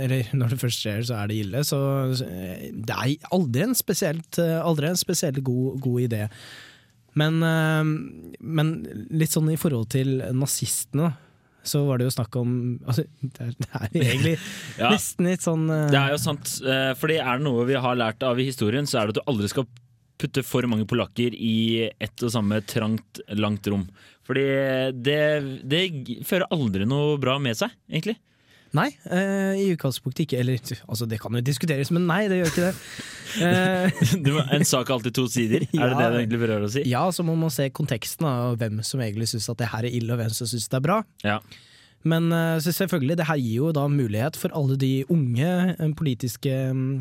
Eller 0.05 0.29
når 0.39 0.53
det 0.55 0.61
først 0.63 0.83
skjer, 0.83 1.01
så 1.07 1.17
er 1.21 1.31
det 1.31 1.39
ille. 1.43 1.63
Så 1.67 1.79
eh, 2.25 2.69
det 2.73 2.95
er 2.95 3.27
aldri 3.35 3.65
en 3.67 3.75
spesielt, 3.77 4.39
eh, 4.41 4.59
aldri 4.63 4.89
en 4.89 4.99
spesielt 4.99 5.41
god, 5.45 5.81
god 5.83 6.05
idé. 6.07 6.23
Men, 7.19 7.43
eh, 7.45 7.83
men 8.41 8.73
litt 9.13 9.35
sånn 9.35 9.51
i 9.53 9.59
forhold 9.59 9.91
til 9.93 10.17
nazistene, 10.33 11.13
så 11.63 11.85
var 11.87 11.99
det 12.01 12.09
jo 12.09 12.15
snakk 12.17 12.35
om 12.41 12.49
altså, 12.89 13.05
Det 13.21 13.39
er, 13.45 13.53
det 13.55 13.69
er 13.71 13.85
egentlig 13.93 14.33
Ja. 14.81 14.89
nesten 14.91 15.29
litt 15.29 15.45
sånn 15.45 15.69
Det 15.69 15.95
er 15.99 16.11
jo 16.11 16.17
sant, 16.19 16.57
fordi 16.99 17.21
er 17.23 17.37
det 17.39 17.45
noe 17.45 17.63
vi 17.69 17.77
har 17.79 17.95
lært 17.95 18.25
av 18.27 18.41
i 18.41 18.49
historien, 18.49 18.87
så 18.89 18.99
er 18.99 19.07
det 19.07 19.15
at 19.15 19.21
du 19.21 19.31
aldri 19.31 19.51
skal 19.51 19.69
putte 20.21 20.43
for 20.45 20.65
mange 20.69 20.85
polakker 20.89 21.33
i 21.35 21.89
ett 22.01 22.23
og 22.23 22.31
samme 22.33 22.59
trangt, 22.69 23.19
langt 23.35 23.67
rom. 23.71 23.87
Fordi 24.27 24.43
det, 25.03 25.21
det 25.67 25.81
fører 26.27 26.47
aldri 26.53 26.85
noe 26.87 27.17
bra 27.19 27.39
med 27.43 27.57
seg, 27.59 27.73
egentlig. 27.91 28.15
Nei, 28.73 28.87
eh, 29.13 29.53
i 29.61 29.65
utgangspunktet 29.75 30.23
ikke. 30.23 30.39
Eller 30.41 30.61
altså, 30.87 31.05
det 31.09 31.19
kan 31.21 31.35
jo 31.37 31.43
diskuteres, 31.45 31.91
men 31.93 32.07
nei, 32.09 32.23
det 32.31 32.39
gjør 32.41 32.53
ikke 32.53 32.69
det. 32.69 32.77
Eh, 33.33 33.89
en 34.53 34.61
sak 34.67 34.91
har 34.91 34.99
alltid 34.99 35.15
to 35.17 35.23
sider, 35.31 35.63
er 35.63 35.71
det 35.71 35.77
Ja. 35.79 35.95
det 35.97 36.09
du 36.11 36.17
egentlig 36.19 36.39
prøver 36.43 36.65
å 36.67 36.69
si? 36.69 36.83
ja, 36.85 36.99
så 37.09 37.23
må 37.25 37.33
man 37.39 37.49
se 37.49 37.65
konteksten 37.73 38.27
av 38.29 38.59
hvem 38.61 38.83
som 38.85 39.01
egentlig 39.01 39.25
syns 39.31 39.47
at 39.49 39.57
det 39.57 39.69
her 39.71 39.87
er 39.87 39.95
ille, 39.97 40.13
og 40.13 40.19
hvem 40.19 40.29
som 40.37 40.45
syns 40.51 40.67
det 40.69 40.77
er 40.77 40.83
bra. 40.85 40.97
Ja. 41.25 41.39
Men 42.05 42.27
eh, 42.29 42.59
så 42.61 42.69
selvfølgelig, 42.77 43.17
det 43.17 43.25
her 43.25 43.39
gir 43.41 43.55
jo 43.63 43.71
da 43.73 43.87
mulighet 43.89 44.37
for 44.37 44.53
alle 44.53 44.77
de 44.77 44.91
unge 45.09 45.49
eh, 45.73 45.93
politiske 45.97 46.53
mm, 46.77 46.91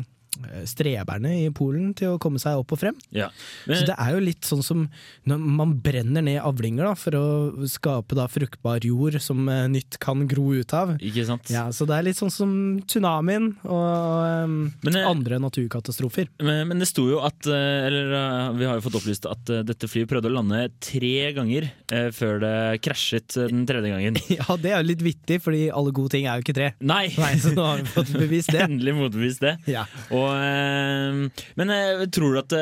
streberne 0.67 1.31
i 1.43 1.49
Polen 1.53 1.91
til 1.97 2.15
å 2.15 2.19
komme 2.21 2.39
seg 2.41 2.57
opp 2.59 2.73
og 2.75 2.79
frem. 2.81 2.97
Ja. 3.13 3.29
Så 3.67 3.83
det 3.87 3.95
er 3.99 4.15
jo 4.15 4.21
litt 4.23 4.47
sånn 4.47 4.63
som 4.65 4.85
når 5.29 5.41
man 5.59 5.75
brenner 5.83 6.23
ned 6.25 6.39
avlinger 6.43 6.87
da, 6.89 6.93
for 6.99 7.17
å 7.17 7.67
skape 7.69 8.17
da 8.17 8.25
fruktbar 8.31 8.83
jord 8.85 9.19
som 9.21 9.45
eh, 9.51 9.65
nytt 9.71 9.99
kan 10.03 10.25
gro 10.29 10.49
ut 10.57 10.73
av. 10.75 10.95
ikke 10.99 11.25
sant? 11.27 11.51
Ja, 11.53 11.67
Så 11.75 11.85
det 11.89 11.97
er 11.99 12.07
litt 12.07 12.19
sånn 12.19 12.33
som 12.33 12.53
tsunamien 12.89 13.51
og 13.63 14.47
um, 14.47 14.55
Men, 14.83 14.97
eh, 14.99 15.07
andre 15.09 15.39
naturkatastrofer. 15.43 16.29
Men, 16.43 16.67
men 16.71 16.81
det 16.81 16.89
sto 16.89 17.05
jo 17.09 17.21
at 17.25 17.45
eh, 17.47 17.87
Eller 17.87 18.13
eh, 18.17 18.49
vi 18.57 18.67
har 18.69 18.77
jo 18.79 18.85
fått 18.87 18.97
opplyst 18.99 19.27
at 19.29 19.51
eh, 19.53 19.63
dette 19.67 19.89
flyet 19.91 20.09
prøvde 20.11 20.31
å 20.31 20.35
lande 20.37 20.65
tre 20.83 21.31
ganger 21.37 21.69
eh, 21.93 22.09
før 22.15 22.41
det 22.43 22.55
krasjet 22.85 23.37
eh, 23.39 23.49
den 23.51 23.65
tredje 23.69 23.93
gangen. 23.93 24.17
Ja, 24.33 24.55
det 24.57 24.71
er 24.73 24.81
jo 24.81 24.87
litt 24.89 25.03
vittig, 25.05 25.37
fordi 25.43 25.67
alle 25.69 25.91
gode 25.95 26.09
ting 26.15 26.25
er 26.27 26.39
jo 26.39 26.43
ikke 26.45 26.55
tre. 26.57 26.71
Nei! 26.81 27.05
Nei, 27.19 27.33
Så 27.43 27.51
nå 27.53 27.63
har 27.67 27.81
vi 27.83 27.89
fått 27.93 28.09
bevist 28.17 28.49
det. 28.53 28.63
Endelig 28.67 28.95
motbevist 28.97 29.43
det. 29.43 29.53
Ja. 29.69 29.83
Og, 30.09 30.22
og, 30.23 31.41
men 31.59 31.73
tror 32.15 32.35
du 32.35 32.39
at 32.41 32.55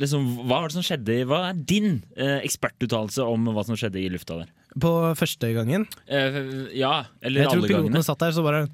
liksom, 0.00 0.26
Hva 0.42 0.58
var 0.58 0.68
det 0.68 0.78
som 0.78 0.86
skjedde? 0.86 1.20
Hva 1.30 1.44
er 1.50 1.62
din 1.70 2.02
ekspertuttalelse 2.16 3.26
om 3.26 3.46
hva 3.54 3.64
som 3.66 3.78
skjedde 3.78 4.02
i 4.02 4.10
lufta 4.12 4.42
der? 4.42 4.50
På 4.80 4.90
første 5.18 5.52
gangen? 5.54 5.86
ja, 6.10 7.04
eller 7.22 7.46
alle 7.46 7.46
gangene. 7.46 7.46
Jeg 7.46 7.48
tror 7.54 7.68
piloten 7.70 8.06
satt 8.06 8.26
der, 8.26 8.34
så 8.34 8.44
bare 8.46 8.66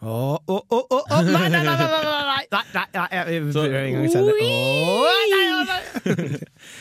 Åh, 0.00 0.38
åh, 0.46 0.62
åh, 0.70 0.84
åh, 0.90 1.22
nei, 1.26 1.48
nei, 1.50 1.62
nei, 1.64 1.74
nei, 1.74 1.74
nei, 1.74 2.02
nei, 2.46 2.82
nei, 2.94 3.06
jeg 3.10 3.40
prøver 3.50 3.78
en 3.80 3.96
gang 3.96 4.10
senere. 4.12 4.34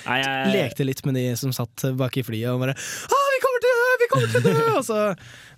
nei, 0.05 0.17
jeg... 0.21 0.51
Lekte 0.53 0.85
litt 0.85 1.01
med 1.07 1.17
de 1.17 1.23
som 1.39 1.49
satt 1.55 1.87
bak 1.97 2.13
i 2.21 2.23
flyet 2.27 2.51
og 2.51 2.61
bare 2.61 2.75
Å, 2.77 3.21
vi 3.33 3.39
kommer 3.41 3.63
til 3.63 3.73
å 3.73 3.79
dø, 3.79 3.95
vi 4.03 4.09
kommer 4.11 4.29
til 4.29 4.37
å 4.37 4.45
dø! 4.45 4.53
Og 4.75 4.85
så 4.85 4.99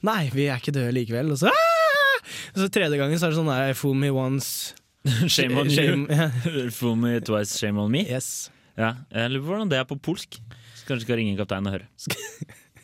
Nei, 0.08 0.30
vi 0.32 0.48
er 0.48 0.64
ikke 0.64 0.72
døde 0.72 0.96
likevel. 0.96 1.34
Og 1.36 1.42
så, 1.42 1.52
og 1.52 2.62
så 2.64 2.70
tredje 2.72 2.96
gangen 3.02 3.20
så 3.20 3.28
er 3.28 3.36
det 3.36 3.42
sånn 3.42 3.52
der 3.52 3.76
Fool 3.76 4.00
me 4.00 4.14
once, 4.16 4.72
Shame 5.34 5.58
on 5.58 5.70
you. 5.70 6.08
Fool 6.78 6.96
me 6.96 7.20
twice, 7.20 7.58
shame 7.58 7.80
on 7.80 7.92
me. 7.92 8.04
Yes. 8.04 8.50
Ja, 8.80 8.94
jeg 9.12 9.34
lurer 9.34 9.44
på 9.44 9.54
hvordan 9.54 9.72
det 9.72 9.80
er 9.80 9.88
på 9.88 10.00
polsk. 10.00 10.40
Så 10.76 10.88
kanskje 10.88 11.06
skal 11.06 11.20
ringe 11.20 11.38
kapteinen 11.40 11.68
og 11.68 11.78
høre. 11.78 11.88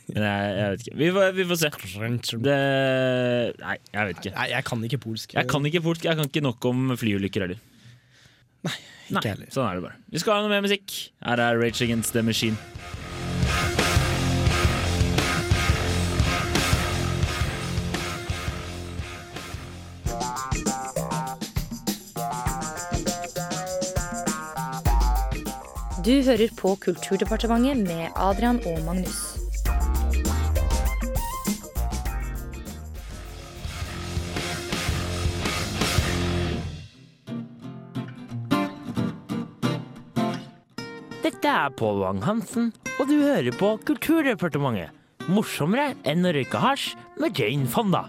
Men 0.06 0.22
jeg, 0.22 0.72
vet 0.72 0.84
ikke. 0.84 0.98
Vi 1.00 1.08
får, 1.16 1.32
vi 1.34 1.46
får 1.50 1.60
se. 1.62 1.70
Det, 2.46 2.58
nei, 3.62 3.78
jeg 3.96 4.10
vet 4.10 4.20
ikke. 4.20 4.34
Nei, 4.36 4.50
jeg 4.52 4.68
kan 4.68 4.84
ikke 4.90 5.00
polsk. 5.08 5.34
Jeg 5.34 5.50
kan 5.50 5.72
ikke 5.72 5.82
polsk. 5.88 6.06
Jeg 6.06 6.20
kan 6.20 6.30
ikke 6.30 6.44
nok 6.46 6.70
om 6.70 6.94
flyulykker 7.00 7.48
heller. 7.48 7.64
ikke 9.10 9.32
heller. 9.32 9.50
Sånn 9.56 9.66
er 9.66 9.80
det 9.80 9.88
bare. 9.88 10.00
Vi 10.14 10.22
skal 10.22 10.38
ha 10.38 10.46
noe 10.46 10.54
mer 10.54 10.66
musikk. 10.68 11.00
Her 11.26 11.42
er 11.48 11.58
Rage 11.62 11.88
Against 11.88 12.14
the 12.14 12.26
Machine. 12.26 12.60
Du 26.06 26.12
hører 26.22 26.52
på 26.54 26.76
Kulturdepartementet 26.78 27.80
med 27.82 28.12
Adrian 28.14 28.60
og 28.70 28.76
Magnus. 28.86 29.16
Dette 41.24 41.50
er 41.50 41.74
Pål 41.74 42.04
Wang-Hansen, 42.04 42.70
og 43.00 43.10
du 43.10 43.16
hører 43.24 43.50
på 43.58 43.72
Kulturdepartementet. 43.90 44.94
Morsommere 45.26 45.96
enn 46.06 46.22
å 46.22 46.36
røyke 46.38 46.62
hasj 46.62 46.94
med 47.18 47.34
Jane 47.42 47.66
Fonda. 47.66 48.04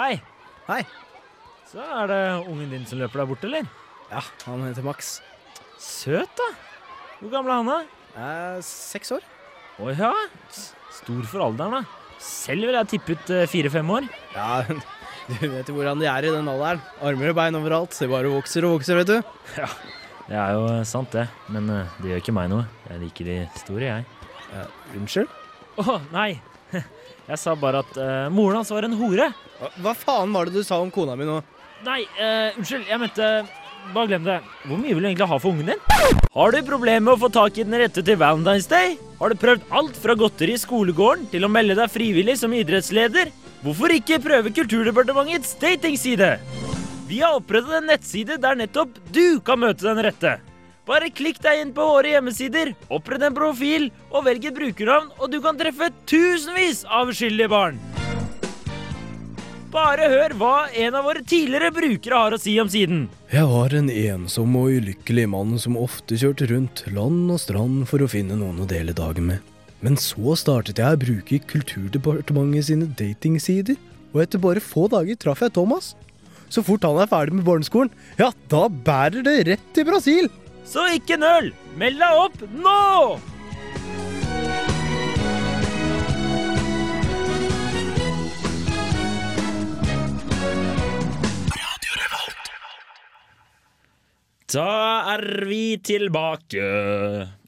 Hei! 0.00 0.16
Hei. 0.64 0.80
Så 1.68 1.84
er 2.00 2.08
det 2.08 2.24
ungen 2.48 2.72
din 2.72 2.88
som 2.88 3.04
løper 3.04 3.26
der 3.26 3.32
borte, 3.34 3.52
eller? 3.52 3.81
Ja, 4.12 4.20
han 4.44 4.62
heter 4.66 4.84
Max. 4.84 5.14
Søt, 5.80 6.28
da. 6.36 6.48
Hvor 7.22 7.30
gammel 7.32 7.52
er 7.54 7.60
han, 7.62 7.70
da? 7.70 8.00
Er 8.20 8.64
seks 8.66 9.14
år. 9.16 9.22
Å 9.80 9.94
ja. 9.96 10.10
Stor 10.92 11.22
for 11.30 11.46
alderen, 11.46 11.78
da. 11.78 12.18
Selv 12.20 12.68
ville 12.68 12.82
jeg 12.82 12.90
tippet 12.90 13.22
ut 13.24 13.48
fire-fem 13.48 13.92
år. 13.96 14.08
Ja, 14.34 14.60
du 15.30 15.46
vet 15.54 15.70
jo 15.70 15.78
hvordan 15.78 16.02
de 16.02 16.10
er 16.12 16.28
i 16.28 16.34
den 16.34 16.50
alderen. 16.52 16.82
Armer 17.00 17.32
og 17.32 17.38
bein 17.38 17.56
overalt. 17.56 17.96
Det 17.96 18.10
bare 18.12 18.34
vokser 18.34 18.68
og 18.68 18.76
vokser, 18.76 19.00
vet 19.00 19.14
du. 19.14 19.16
Ja, 19.56 19.70
Det 20.28 20.36
er 20.42 20.58
jo 20.58 20.68
eh, 20.74 20.84
sant, 20.92 21.16
det. 21.16 21.24
Men 21.48 21.72
eh, 21.72 21.96
det 22.02 22.12
gjør 22.12 22.22
ikke 22.26 22.36
meg 22.36 22.52
noe. 22.52 22.68
Jeg 22.90 23.02
liker 23.06 23.32
de 23.32 23.38
store, 23.62 23.88
jeg. 23.88 24.68
Unnskyld? 24.98 25.32
Å, 25.80 25.96
nei! 26.12 26.34
Jeg 27.30 27.38
sa 27.38 27.54
bare 27.56 27.80
at 27.80 27.96
uh, 27.96 28.26
moren 28.34 28.58
hans 28.58 28.72
var 28.74 28.84
en 28.84 28.96
hore. 28.98 29.28
Hva 29.80 29.92
faen 29.96 30.32
var 30.34 30.50
det 30.50 30.58
du 30.58 30.66
sa 30.66 30.80
om 30.82 30.90
kona 30.92 31.14
mi 31.16 31.24
nå? 31.24 31.38
Nei, 31.86 32.00
uh, 32.18 32.58
unnskyld. 32.58 32.88
Jeg 32.90 33.00
mente 33.00 33.28
Bare 33.90 34.08
glem 34.08 34.24
det. 34.24 34.38
Hvor 34.64 34.78
mye 34.78 34.94
vil 34.94 35.02
du 35.02 35.08
egentlig 35.10 35.28
ha 35.28 35.38
for 35.42 35.52
ungen 35.52 35.72
din? 35.72 36.20
Har 36.32 36.54
du 36.54 36.58
problemer 36.64 37.04
med 37.04 37.14
å 37.16 37.20
få 37.24 37.28
tak 37.34 37.58
i 37.58 37.64
den 37.66 37.76
rette 37.80 38.04
til 38.06 38.20
Valentine's 38.20 38.68
Day? 38.70 38.94
Har 39.18 39.32
du 39.32 39.40
prøvd 39.42 39.66
alt 39.74 39.98
fra 40.00 40.16
godteri 40.18 40.54
i 40.56 40.62
skolegården 40.62 41.26
til 41.32 41.44
å 41.44 41.50
melde 41.52 41.76
deg 41.78 41.92
frivillig 41.92 42.38
som 42.40 42.54
idrettsleder? 42.56 43.32
Hvorfor 43.62 43.92
ikke 43.94 44.22
prøve 44.22 44.54
Kulturdepartementets 44.54 45.52
datingside? 45.60 46.36
Vi 47.10 47.20
har 47.20 47.36
opprettet 47.36 47.76
en 47.82 47.90
nettside 47.90 48.38
der 48.40 48.56
nettopp 48.58 48.96
du 49.12 49.38
kan 49.44 49.60
møte 49.60 49.84
den 49.84 50.00
rette. 50.06 50.38
Bare 50.88 51.12
klikk 51.14 51.38
deg 51.44 51.60
inn 51.62 51.74
på 51.76 51.84
våre 51.86 52.16
hjemmesider, 52.16 52.72
opprett 52.90 53.22
en 53.28 53.36
profil 53.36 53.90
og 54.10 54.24
velg 54.26 54.48
et 54.50 54.56
brukernavn, 54.56 55.12
og 55.20 55.30
du 55.30 55.38
kan 55.44 55.58
treffe 55.60 55.92
tusenvis 56.10 56.82
av 56.90 57.12
uskyldige 57.12 57.52
barn. 57.52 57.78
Bare 59.72 60.04
hør 60.12 60.34
hva 60.36 60.56
en 60.76 60.96
av 60.98 61.06
våre 61.08 61.22
tidligere 61.24 61.70
brukere 61.72 62.18
har 62.20 62.34
å 62.36 62.38
si 62.40 62.58
om 62.60 62.68
siden. 62.68 63.06
Jeg 63.32 63.48
var 63.48 63.72
en 63.78 63.88
ensom 63.88 64.58
og 64.60 64.74
ulykkelig 64.76 65.24
mann 65.32 65.54
som 65.62 65.78
ofte 65.80 66.18
kjørte 66.20 66.50
rundt 66.50 66.82
land 66.92 67.32
og 67.32 67.40
strand 67.40 67.86
for 67.88 68.04
å 68.04 68.10
finne 68.12 68.36
noen 68.36 68.60
å 68.60 68.68
dele 68.68 68.92
dagen 68.92 69.30
med. 69.30 69.40
Men 69.80 69.96
så 69.96 70.36
startet 70.36 70.78
jeg 70.78 70.92
å 70.92 71.00
bruke 71.00 71.40
Kulturdepartementet 71.48 72.68
sine 72.68 72.90
datingsider, 73.00 73.80
og 74.12 74.20
etter 74.26 74.44
bare 74.44 74.60
få 74.60 74.90
dager 74.92 75.16
traff 75.16 75.40
jeg 75.40 75.56
Thomas. 75.56 75.94
Så 76.52 76.60
fort 76.60 76.84
han 76.84 77.00
er 77.00 77.08
ferdig 77.08 77.40
med 77.40 77.48
barneskolen, 77.48 77.90
ja, 78.20 78.28
da 78.52 78.66
bærer 78.68 79.24
det 79.24 79.38
rett 79.48 79.68
til 79.72 79.88
Brasil! 79.88 80.28
Så 80.68 80.84
ikke 81.00 81.16
nøl! 81.16 81.48
Meld 81.80 81.96
deg 82.04 82.24
opp 82.28 82.42
nå! 82.52 83.31
Da 94.52 94.66
er 95.14 95.22
vi 95.48 95.78
tilbake, 95.80 96.64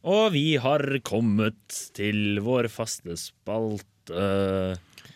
og 0.08 0.30
vi 0.32 0.54
har 0.62 0.84
kommet 1.04 1.76
til 1.96 2.38
vår 2.44 2.68
faste 2.72 3.16
spalte. 3.20 4.22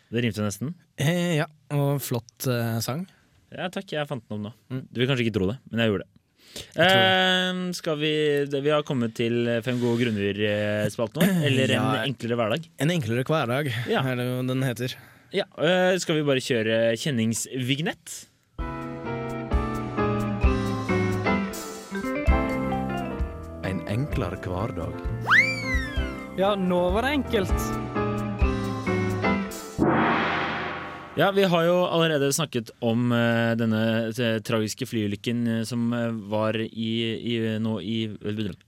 Det 0.08 0.22
rimte 0.24 0.44
nesten. 0.44 0.74
Eh, 1.00 1.38
ja, 1.38 1.46
og 1.72 2.00
flott 2.04 2.48
eh, 2.50 2.76
sang. 2.84 3.06
Ja, 3.54 3.68
takk. 3.72 3.88
Jeg 3.94 4.08
fant 4.08 4.24
den 4.28 4.36
om 4.36 4.48
nå. 4.48 4.52
Du 4.92 5.00
vil 5.00 5.08
kanskje 5.08 5.24
ikke 5.26 5.36
tro 5.38 5.48
det, 5.52 5.58
men 5.70 5.80
jeg 5.84 5.92
gjorde 5.92 6.04
det. 6.04 6.12
Jeg 6.74 6.88
jeg. 6.88 6.98
Eh, 6.98 7.58
skal 7.76 7.98
vi, 8.00 8.12
det- 8.50 8.62
vi 8.64 8.72
har 8.72 8.84
kommet 8.88 9.14
til 9.16 9.46
Fem 9.64 9.78
gode 9.80 10.00
grunner-spalten 10.02 11.22
vår. 11.24 11.42
Eller 11.48 11.72
Ja. 11.76 11.84
En 12.02 12.08
enklere 12.12 12.36
hverdag. 12.40 12.68
En 12.84 12.92
enklere 12.92 13.24
hverdag, 13.28 13.72
Ja. 13.88 14.02
er 14.04 14.16
det 14.20 14.26
jo 14.28 14.42
den 14.48 14.64
heter. 14.66 14.96
Ja, 15.36 15.44
eh, 15.60 15.96
Skal 16.00 16.16
vi 16.20 16.26
bare 16.28 16.40
kjøre 16.44 16.78
kjenningsvignett? 17.00 18.24
enklere 24.18 24.38
hverdag. 24.50 24.92
Ja, 26.38 26.54
nå 26.56 26.90
var 26.90 27.02
det 27.02 27.08
enkelt. 27.08 27.52
Ja, 31.18 31.30
Vi 31.30 31.44
har 31.44 31.62
jo 31.64 31.84
allerede 31.86 32.32
snakket 32.32 32.70
om 32.78 33.12
uh, 33.12 33.54
denne 33.58 33.80
eh, 34.06 34.38
tragiske 34.42 34.86
flyulykken 34.86 35.46
eh, 35.46 35.62
som 35.66 35.92
uh, 35.92 36.12
var 36.30 36.54
i, 36.62 36.92
i, 37.34 37.58
nå 37.58 37.80
i 37.82 37.96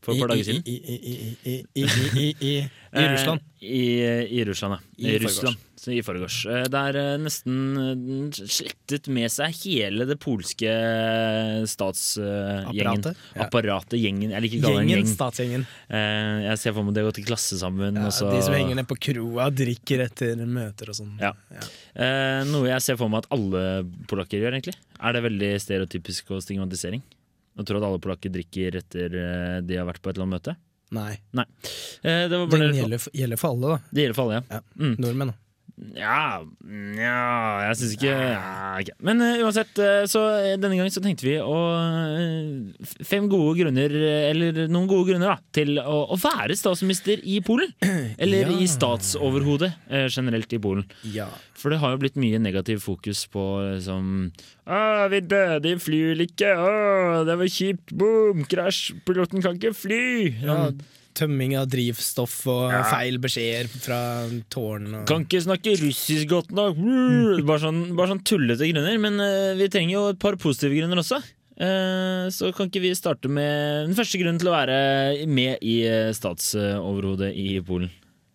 For 0.02 0.14
et 0.14 0.20
par 0.20 0.32
dager 0.32 0.44
siden. 0.48 0.62
I, 0.66 1.62
i, 1.74 1.84
i 2.42 3.06
Russland. 3.12 3.40
I, 3.60 4.44
Russland, 4.44 4.78
ja. 4.96 5.08
I 5.14 5.18
Russland. 5.22 5.69
I 5.88 6.02
forgårs. 6.04 6.44
Eh, 6.50 6.64
Der 6.68 6.96
eh, 7.00 7.16
nesten 7.22 7.56
eh, 7.80 8.44
slettet 8.44 9.08
med 9.08 9.30
seg 9.32 9.54
hele 9.64 10.04
det 10.08 10.18
polske 10.20 10.68
statsgjengen. 11.70 12.68
Apparatet, 12.70 13.16
ja. 13.34 13.44
Apparatet, 13.46 13.96
gjengen. 14.00 14.30
Jeg 14.34 14.44
liker 14.44 14.58
ikke 14.58 14.64
å 14.64 14.70
kalle 14.70 14.80
det 14.80 14.84
en 14.84 14.90
Gjengen, 14.90 15.06
gjeng. 15.06 15.14
statsgjengen. 15.16 15.66
Jeg 16.46 16.58
ser 16.62 16.74
for 16.76 16.86
meg 16.88 16.96
det 16.98 17.04
gått 17.06 17.18
til 17.20 17.26
klasse 17.28 17.58
sammen. 17.60 17.96
Ja, 18.00 18.06
og 18.10 18.14
så, 18.16 18.30
De 18.32 18.42
som 18.46 18.56
henger 18.56 18.78
ned 18.80 18.88
på 18.90 18.98
kroa, 19.08 19.48
drikker 19.54 20.04
etter 20.06 20.42
møter 20.46 20.92
og 20.92 20.98
sånn. 21.00 21.14
Ja. 21.20 21.32
Noe 22.50 22.70
jeg 22.72 22.84
ser 22.86 22.98
for 23.00 23.12
meg 23.12 23.24
at 23.24 23.30
alle 23.36 23.64
polakker 24.10 24.40
gjør, 24.42 24.58
egentlig. 24.58 24.76
Er 25.00 25.16
det 25.16 25.24
veldig 25.26 25.52
stereotypisk 25.64 26.34
og 26.36 26.42
stigmatisering? 26.44 27.02
Å 27.58 27.64
tro 27.66 27.80
at 27.80 27.86
alle 27.88 28.00
polakker 28.02 28.32
drikker 28.32 28.76
etter 28.80 29.16
de 29.66 29.76
har 29.80 29.88
vært 29.88 30.00
på 30.04 30.10
et 30.12 30.16
eller 30.18 30.28
annet 30.28 30.36
møte? 30.40 30.56
Nei. 30.90 31.12
Eh, 32.02 32.24
det 32.26 32.34
var 32.34 32.48
Det 32.50 32.58
gjelder, 32.74 32.98
for- 32.98 33.12
gjelder 33.14 33.38
for 33.38 33.50
alle, 33.54 33.68
da. 33.76 33.78
Det 33.94 34.02
gjelder 34.02 34.16
for 34.18 34.24
alle, 34.26 34.40
ja. 34.40 34.58
Ja. 34.58 34.60
Mm. 34.80 34.96
Nordmenn. 34.98 35.30
da. 35.30 35.34
Ja, 35.96 36.42
ja 36.98 37.20
jeg 37.64 37.76
syns 37.80 37.94
ikke 37.96 38.12
ja, 38.12 38.40
okay. 38.76 38.94
Men 39.06 39.22
uh, 39.24 39.40
uansett, 39.46 39.72
uh, 39.80 40.04
så 40.10 40.22
eh, 40.36 40.56
denne 40.60 40.76
gangen 40.76 40.92
så 40.92 41.02
tenkte 41.04 41.26
vi 41.26 41.36
å 41.40 41.56
uh, 41.56 42.90
Fem 43.06 43.28
gode 43.30 43.56
grunner, 43.62 43.94
eller 44.30 44.62
noen 44.70 44.88
gode 44.90 45.10
grunner, 45.10 45.32
da, 45.32 45.52
til 45.56 45.80
å, 45.80 46.02
å 46.12 46.18
være 46.20 46.56
statsminister 46.58 47.22
i 47.24 47.38
Polen. 47.44 47.72
Eller 48.22 48.50
Ja. 48.50 48.58
i 48.60 48.68
statsoverhodet 48.70 49.70
generelt 50.12 50.52
i 50.52 50.60
Polen. 50.62 50.86
Ja. 51.14 51.28
For 51.56 51.72
det 51.72 51.80
har 51.82 51.94
jo 51.94 52.00
blitt 52.02 52.18
mye 52.20 52.40
negativ 52.42 52.80
fokus 52.84 53.24
på 53.30 53.42
liksom 53.74 54.30
Å, 54.70 54.78
vi 55.12 55.20
døde 55.24 55.74
i 55.74 55.80
flyulykke! 55.80 56.54
Å, 56.56 56.70
det 57.28 57.36
var 57.40 57.52
kjipt! 57.52 57.92
Boom! 57.96 58.46
Krasj! 58.50 58.96
Piloten 59.06 59.44
kan 59.44 59.58
ikke 59.58 59.76
fly! 59.76 60.06
ja. 60.44 60.64
Sånn. 60.66 60.80
Tømming 61.20 61.56
av 61.60 61.68
drivstoff 61.72 62.38
og 62.48 62.70
Ja. 62.72 62.84
feil 62.88 63.18
beskjeder 63.20 63.68
fra 63.68 64.00
tårn. 64.52 64.88
Og... 64.94 65.04
Kan 65.10 65.26
ikke 65.26 65.42
snakke 65.44 65.76
russisk 65.82 66.30
godt 66.32 66.54
nok! 66.56 66.80
Bare 67.44 67.60
sånn, 67.66 67.82
bare 67.98 68.14
sånn 68.14 68.24
tullete 68.24 68.70
grunner. 68.70 68.96
Men 69.02 69.20
uh, 69.20 69.52
vi 69.58 69.68
trenger 69.72 69.94
jo 69.98 70.06
et 70.14 70.20
par 70.22 70.38
positive 70.40 70.78
grunner 70.78 71.02
også. 71.02 71.20
Uh, 71.60 72.32
så 72.32 72.48
kan 72.56 72.70
ikke 72.70 72.80
vi 72.86 72.94
starte 72.96 73.28
med 73.28 73.90
den 73.90 73.96
første 73.98 74.16
grunnen 74.20 74.40
til 74.40 74.48
å 74.48 74.54
være 74.54 74.76
med 75.28 75.60
i 75.60 75.82
eh, 75.84 76.12
statsoverhodet 76.16 77.34
i 77.36 77.58
Polen? 77.60 77.90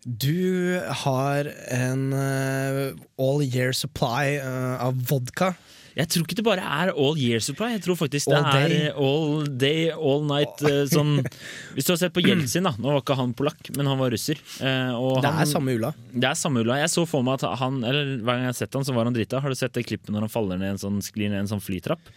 Du 0.06 0.78
har 1.02 1.48
en 1.74 2.12
uh, 2.14 2.94
all 3.18 3.42
year 3.42 3.74
supply 3.74 4.38
av 4.38 4.94
vodka. 5.10 5.56
Jeg 5.96 6.10
tror 6.12 6.26
ikke 6.26 6.36
det 6.36 6.44
bare 6.44 6.60
er 6.60 6.90
all 6.92 7.16
year 7.16 7.40
supply. 7.40 7.70
Jeg 7.72 7.80
tror 7.86 7.96
faktisk 7.96 8.28
det 8.28 8.36
All 8.36 8.58
er 8.60 8.68
day. 8.68 8.88
all 8.92 9.46
day, 9.62 9.78
all 9.96 10.26
night. 10.28 10.60
Oh. 10.68 10.82
Sånn, 10.92 11.14
hvis 11.74 11.88
du 11.88 11.94
har 11.94 12.00
sett 12.02 12.12
på 12.12 12.20
Jeltsin, 12.20 12.66
da. 12.68 12.74
Nå 12.76 12.90
var 12.92 13.00
ikke 13.00 13.16
han 13.16 13.32
polakk, 13.38 13.70
men 13.78 13.88
han 13.88 13.96
var 14.02 14.12
russer. 14.12 14.36
Eh, 14.60 14.92
Det 14.92 15.24
han, 15.30 15.40
er 15.40 15.48
samme 15.48 15.72
ula. 15.78 15.94
Det 16.12 16.28
er 16.28 16.36
samme 16.36 16.60
ula. 16.60 16.76
Jeg 16.82 16.92
så 16.92 17.06
for 17.08 17.24
meg 17.24 17.40
at 17.40 17.56
han 17.62 17.78
Eller 17.82 18.18
hver 18.20 18.36
gang 18.36 18.44
jeg 18.44 18.52
har 18.52 18.58
sett 18.60 18.76
han, 18.76 18.84
så 18.84 18.92
var 18.92 19.08
han 19.08 19.16
drita. 19.16 19.40
Har 19.40 19.48
du 19.48 19.56
sett 19.56 19.72
det 19.72 19.86
klippet 19.88 20.12
når 20.12 20.26
han 20.28 20.34
faller 20.36 20.60
ned 20.60 20.74
en 20.74 20.82
sånn, 20.84 21.00
sklir 21.00 21.32
ned 21.32 21.46
en 21.46 21.50
sånn 21.54 21.64
flytrapp? 21.64 22.12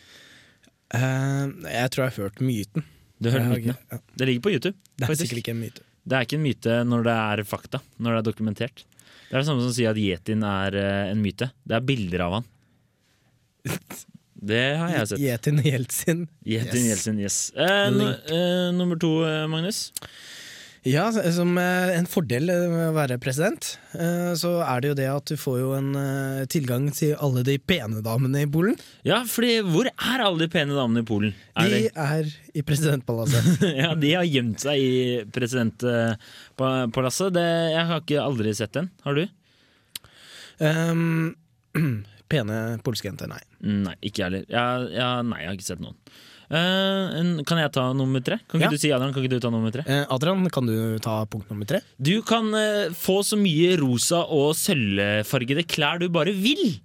Uh, 0.89 1.48
jeg 1.69 1.91
tror 1.93 2.03
jeg 2.03 2.12
har 2.12 2.17
hørt 2.25 2.39
myten. 2.43 2.83
Du 3.21 3.29
har 3.31 3.39
myten, 3.48 3.71
ikke- 3.71 3.77
ja. 3.95 3.98
Det 4.17 4.27
ligger 4.27 4.41
på 4.41 4.51
YouTube. 4.57 4.75
Det 4.98 5.03
er 5.05 5.07
faktisk. 5.13 5.27
sikkert 5.29 5.43
ikke 5.45 5.55
en 5.55 5.62
myte. 5.63 5.81
Det 6.09 6.15
er 6.17 6.25
ikke 6.27 6.39
en 6.39 6.43
myte 6.43 6.77
når 6.88 7.03
det 7.07 7.15
er 7.15 7.43
fakta. 7.48 7.79
Når 8.00 8.12
det 8.12 8.19
er 8.19 8.31
dokumentert. 8.31 8.83
Det 9.29 9.36
er 9.36 9.39
det 9.43 9.48
samme 9.48 9.62
som 9.62 9.69
å 9.71 9.75
si 9.75 9.86
at 9.86 9.95
yetien 9.95 10.43
er 10.43 10.75
en 11.12 11.21
myte. 11.21 11.51
Det 11.67 11.75
er 11.77 11.86
bilder 11.86 12.21
av 12.27 12.33
han. 12.39 12.45
Det 14.50 14.62
har 14.80 14.88
jeg 14.94 15.08
sett. 15.12 15.20
Yetin 15.20 15.58
Jeltsin. 15.66 16.20
Yetin 16.48 16.80
Yes. 16.86 16.89
Jeltsin, 16.94 17.18
yes. 17.20 17.38
Eh, 17.60 17.92
eh, 17.92 18.70
nummer 18.72 18.96
to, 18.96 19.18
eh, 19.28 19.44
Magnus. 19.51 19.89
Ja, 20.88 21.10
som 21.12 21.58
eh, 21.60 21.89
en 21.98 22.06
fordel 22.08 22.48
eh, 22.50 22.70
med 22.72 22.86
å 22.88 22.94
være 22.96 23.18
president, 23.20 23.74
eh, 24.00 24.32
så 24.39 24.62
er 24.63 24.80
det 24.80 24.88
jo 24.94 24.96
det 24.96 25.10
at 25.12 25.25
du 25.28 25.36
får 25.36 25.58
jo 25.60 25.74
en 25.75 25.89
eh, 26.00 26.46
tilgang 26.48 26.86
til 26.96 27.18
alle 27.20 27.44
de 27.44 27.58
pene 27.60 28.00
damene 28.06 28.46
i 28.46 28.48
Polen. 28.50 28.78
Ja, 29.04 29.25
fordi 29.28 29.58
hvor 29.68 29.89
er 29.92 30.24
alle 30.24 30.39
de 30.46 30.48
pene 30.54 30.72
damene 30.78 31.04
i 31.04 31.08
Polen? 31.10 31.34
Er 31.60 31.68
De 31.68 31.82
de, 31.84 31.89
er 32.00 32.32
i 32.56 32.63
presidentpalasset. 32.63 33.60
ja, 33.84 33.92
de 34.00 34.13
har 34.16 34.24
gjemt 34.30 34.63
seg 34.63 34.80
i 34.80 35.20
presidentpalasset. 35.36 37.28
Det, 37.36 37.44
jeg 37.75 37.84
har 37.92 38.00
ikke 38.06 38.24
aldri 38.24 38.56
sett 38.56 38.72
den. 38.80 38.88
Har 39.04 39.20
du? 39.20 39.28
um, 40.63 41.36
pene 42.30 42.58
polske 42.86 43.10
jenter, 43.10 43.30
nei. 43.32 43.39
Nei, 43.62 43.96
ikke 44.06 44.22
jeg 44.24 44.28
heller. 44.30 44.46
Ja, 44.94 45.10
nei, 45.26 45.42
jeg 45.44 45.50
har 45.52 45.58
ikke 45.58 45.70
sett 45.72 45.82
noen. 45.84 45.98
Uh, 46.50 47.44
kan 47.46 47.60
jeg 47.62 47.70
ta 47.76 47.84
nummer 47.94 48.24
tre? 48.26 48.39
Kan 48.50 48.58
ikke 48.58 48.65
Ja. 48.65 48.74
du 48.74 48.82
si 48.82 48.89
Adrian, 48.92 49.12
kan 49.13 49.22
ikke 49.22 49.36
du 49.36 49.39
ta 49.44 49.52
nummer 49.54 49.70
tre? 49.74 49.84
Uh, 49.86 50.06
Adrian, 50.15 50.48
kan 50.50 50.65
du 50.65 50.98
ta 50.98 51.20
punkt 51.30 51.50
nummer 51.52 51.68
tre? 51.70 51.82
Du 52.02 52.24
kan 52.26 52.48
uh, 52.58 52.89
få 52.98 53.20
så 53.28 53.38
mye 53.38 53.76
rosa 53.78 54.24
og 54.26 54.56
sølvfargede 54.58 55.68
klær 55.70 56.00
du 56.02 56.08
bare 56.10 56.34
vil. 56.34 56.80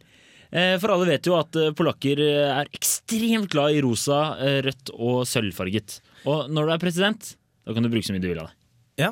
For 0.54 0.86
alle 0.94 1.08
vet 1.08 1.26
jo 1.26 1.32
at 1.34 1.56
polakker 1.74 2.20
er 2.22 2.68
ekstremt 2.76 3.48
glad 3.50 3.74
i 3.74 3.80
rosa, 3.82 4.36
rødt 4.62 4.92
og 4.94 5.24
sølvfarget. 5.26 5.96
Og 6.30 6.46
når 6.46 6.68
du 6.68 6.72
er 6.76 6.78
president, 6.84 7.30
da 7.66 7.74
kan 7.74 7.82
du 7.82 7.88
bruke 7.90 8.06
så 8.06 8.14
mye 8.14 8.22
du 8.22 8.28
vil 8.30 8.38
av 8.38 8.52
det. 8.52 8.54
Ja. 9.02 9.08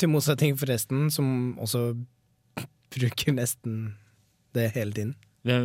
Til 0.00 0.08
motsetning 0.08 0.56
for 0.56 0.72
resten, 0.72 1.10
som 1.12 1.28
også 1.60 1.90
bruker 2.96 3.36
nesten 3.36 3.90
det 4.56 4.70
hele 4.76 4.96
tiden. 4.96 5.14
Ja, 5.46 5.60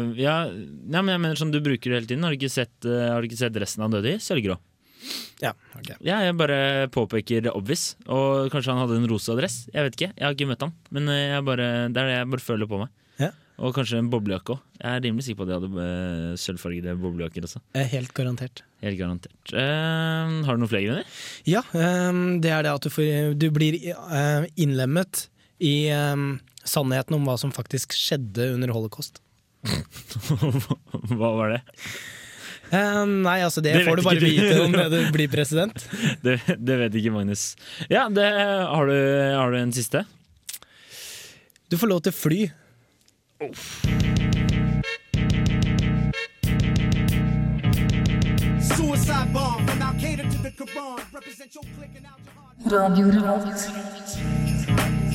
ja, 0.46 1.02
men 1.02 1.10
jeg 1.10 1.22
mener 1.24 1.40
sånn, 1.40 1.54
Du 1.54 1.58
bruker 1.64 1.90
det 1.90 2.02
hele 2.02 2.10
tiden. 2.10 2.26
Har 2.28 2.36
du 2.36 2.38
ikke 2.38 2.54
sett, 2.54 2.76
uh, 2.86 3.16
har 3.16 3.24
du 3.24 3.30
ikke 3.30 3.40
sett 3.40 3.58
resten 3.58 3.86
av 3.86 3.96
Døde 3.96 4.14
i? 4.14 4.22
Sølvgrå. 4.22 4.60
Ja, 5.42 5.54
ok. 5.74 5.96
Ja, 6.06 6.22
jeg 6.22 6.38
bare 6.38 6.88
påpeker 6.94 7.46
det 7.48 7.54
obvious. 7.58 7.96
Og 8.06 8.52
kanskje 8.54 8.76
han 8.76 8.84
hadde 8.84 9.00
en 9.02 9.10
rosa 9.10 9.36
dress. 9.38 9.64
Jeg 9.74 9.88
vet 9.88 9.98
ikke, 9.98 10.12
jeg 10.14 10.26
har 10.28 10.36
ikke 10.36 10.50
møtt 10.52 10.66
han. 10.68 10.76
Men 10.94 11.10
eh, 11.10 11.32
jeg 11.32 11.48
bare, 11.48 11.70
det 11.90 12.04
er 12.04 12.12
det 12.12 12.18
jeg 12.20 12.30
bare 12.36 12.46
føler 12.46 12.70
på 12.70 12.82
meg. 12.84 12.92
Ja. 13.22 13.32
Og 13.62 13.74
kanskje 13.78 14.02
en 14.02 14.12
boblejakke 14.14 14.56
òg. 14.56 14.62
Jeg 14.82 14.92
er 14.92 15.04
rimelig 15.06 15.26
sikker 15.26 15.42
på 15.42 15.48
at 15.48 15.52
de 15.52 15.58
hadde 15.58 15.88
eh, 15.88 16.38
sølvfargede 16.44 16.96
boblejakker 17.02 17.50
også. 17.50 17.64
Helt 17.96 18.14
garantert. 18.18 18.64
Helt 18.86 19.02
garantert. 19.02 19.42
Uh, 19.50 20.42
har 20.46 20.58
du 20.58 20.62
noen 20.62 20.72
flere 20.72 20.86
grunner? 20.88 21.20
Ja, 21.50 21.66
um, 21.74 22.40
det 22.42 22.54
er 22.54 22.66
det 22.66 22.78
at 22.78 22.86
du, 22.86 22.94
får, 22.94 23.34
du 23.42 23.50
blir 23.54 23.78
innlemmet 24.62 25.26
i 25.62 25.76
um, 25.94 26.40
sannheten 26.68 27.18
om 27.18 27.28
hva 27.28 27.38
som 27.40 27.54
faktisk 27.54 27.96
skjedde 27.98 28.54
under 28.56 28.74
holocaust. 28.76 29.22
Hva 31.12 31.30
var 31.38 31.52
det? 31.54 31.60
Uh, 32.72 33.04
nei, 33.06 33.42
altså 33.44 33.62
det, 33.62 33.74
Det 33.76 33.84
får 33.86 34.00
du 34.00 34.04
bare 34.06 34.24
vite 34.24 34.62
om 34.64 34.72
når 34.72 34.90
du 34.90 35.00
blir 35.14 35.28
president. 35.30 35.76
det? 36.26 36.40
Det 36.58 36.78
vet 36.86 36.96
ikke 36.98 37.12
Magnus. 37.14 37.52
Ja, 37.92 38.08
det, 38.10 38.26
har, 38.32 38.88
du, 38.88 38.96
har 39.36 39.52
du 39.52 39.60
en 39.60 39.76
siste? 39.76 40.06
Du 41.70 41.78
får 41.78 41.92
lov 41.92 42.02
til 42.08 42.16
fly. 42.16 42.48
Oh. 43.44 43.52
Radio, 52.72 53.12
from 53.12 55.11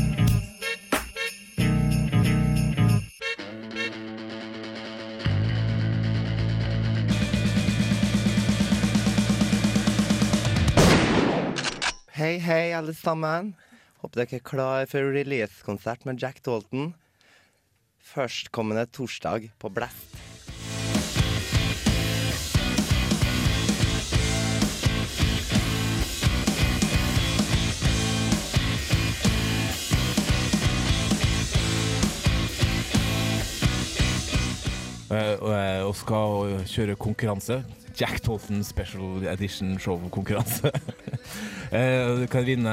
Hei, 12.27 12.41
hei, 12.43 12.75
alle 12.75 12.91
sammen. 12.91 13.53
Håper 14.03 14.25
dere 14.25 14.41
er 14.41 14.43
klar 14.43 14.89
for 14.91 15.13
release-konsert 15.15 16.03
med 16.09 16.19
Jack 16.19 16.41
Dalton. 16.43 16.89
Førstkommende 18.03 18.83
torsdag 18.91 19.53
på 19.63 19.71
Blast. 19.71 20.17
Eh, 35.15 35.39
og, 35.39 35.53
eh, 35.55 35.83
og 35.87 35.95
skal 35.95 36.65
kjøre 36.67 36.99
konkurranse. 36.99 37.63
Jack 37.97 38.21
Tolton 38.21 38.65
Special 38.65 39.27
Edition 39.33 39.79
Show-konkurranse. 39.79 40.71
Eh, 41.73 42.19
Du 42.21 42.27
kan 42.31 42.45
vinne 42.47 42.73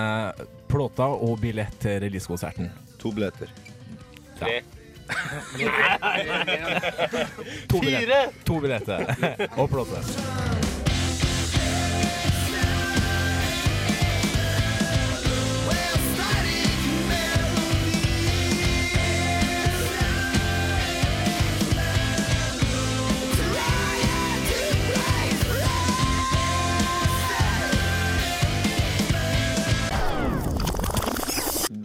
plåter 0.69 1.09
og 1.25 1.39
billett 1.41 1.73
til 1.81 1.97
releasekonserten. 2.03 2.67
To 3.01 3.09
billetter. 3.11 3.49
Tre. 4.37 4.59
To 7.73 7.81
billetter. 7.81 8.29
To 8.45 8.59
billetter. 8.61 9.01
og 9.57 9.69
plåte. 9.73 10.03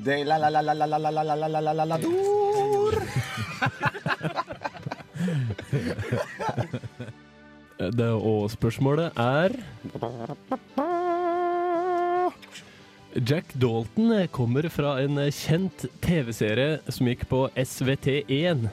De 0.09 0.25
la 0.25 0.39
la 0.39 0.49
la 0.49 0.63
la 0.63 0.73
la 0.73 0.87
la 0.87 0.99
la 1.11 1.23
la 1.23 1.35
la 1.37 1.61
la 1.61 1.73
la 1.73 1.85
la 1.85 1.97
dor. 2.01 2.95
Det, 7.99 8.09
og 8.09 8.49
spørsmålet 8.51 9.13
er 9.21 9.53
Jack 13.21 13.53
Dalton 13.53 14.15
kommer 14.33 14.71
fra 14.73 14.97
en 15.05 15.21
kjent 15.29 15.85
TV-serie 16.01 16.81
som 16.89 17.13
gikk 17.13 17.29
på 17.29 17.45
SVT1 17.53 18.65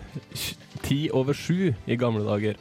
ti 0.88 1.02
over 1.12 1.36
sju 1.36 1.74
i 1.84 2.00
gamle 2.00 2.24
dager. 2.32 2.56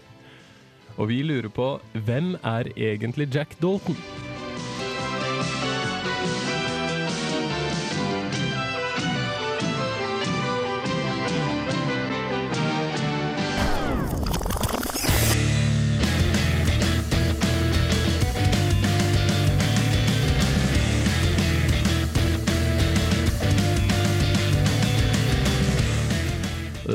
Og 0.98 1.14
vi 1.14 1.22
lurer 1.22 1.52
på 1.54 1.76
hvem 1.94 2.34
er 2.42 2.74
egentlig 2.74 3.30
Jack 3.30 3.54
Dalton? 3.62 4.33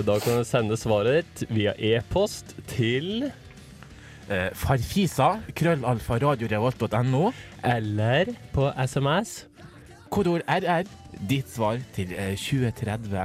Da 0.09 0.17
kan 0.23 0.41
du 0.41 0.47
sende 0.47 0.79
svaret 0.79 1.29
ditt 1.37 1.53
via 1.53 1.75
e-post 1.77 2.55
til 2.71 3.29
Eh, 4.29 4.51
farfisa, 4.53 5.39
krøllalfa, 5.57 6.19
radiorevolt.no. 6.21 7.31
Eller 7.65 8.29
på 8.53 8.67
SMS. 8.77 9.47
Kodord 10.13 10.45
RR. 10.45 10.85
Ditt 11.29 11.49
svar 11.49 11.81
til 11.95 12.13
eh, 12.13 12.35
2030. 12.37 13.23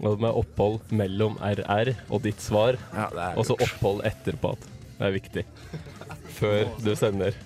Og 0.00 0.22
med 0.24 0.32
opphold 0.32 0.80
mellom 0.96 1.36
RR 1.44 1.92
og 2.08 2.24
ditt 2.24 2.40
svar. 2.40 2.80
Ja, 2.96 3.34
og 3.36 3.44
så 3.46 3.58
opphold 3.60 4.00
etterpå. 4.08 4.56
Det 4.96 5.10
er 5.10 5.16
viktig. 5.18 5.44
Før 6.40 6.72
du 6.80 6.94
sender. 6.96 7.36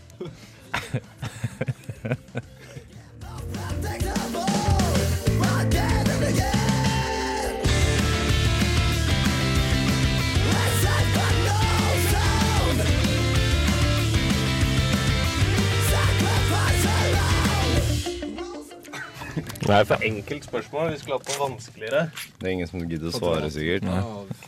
Er 19.69 19.85
for 19.85 20.01
enkelt 20.03 20.45
spørsmål. 20.45 20.91
Vi 20.93 20.99
skulle 20.99 21.19
hatt 21.19 21.29
noe 21.29 21.39
vanskeligere. 21.43 22.07
Det 22.41 22.47
er 22.47 22.53
ingen 22.55 22.69
som 22.71 22.81
gidder 22.89 23.11
å 23.11 23.13
svare, 23.19 23.51
sikkert. 23.53 23.85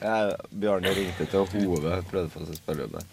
Jeg, 0.01 0.37
Bjarne 0.63 0.95
ringte 0.97 1.27
til 1.29 1.45
Hove, 1.53 1.99
prøvde 2.09 2.31
for 2.33 2.41
å 2.41 2.57
spørre 2.57 2.87
om 2.89 2.93
det. 2.97 3.05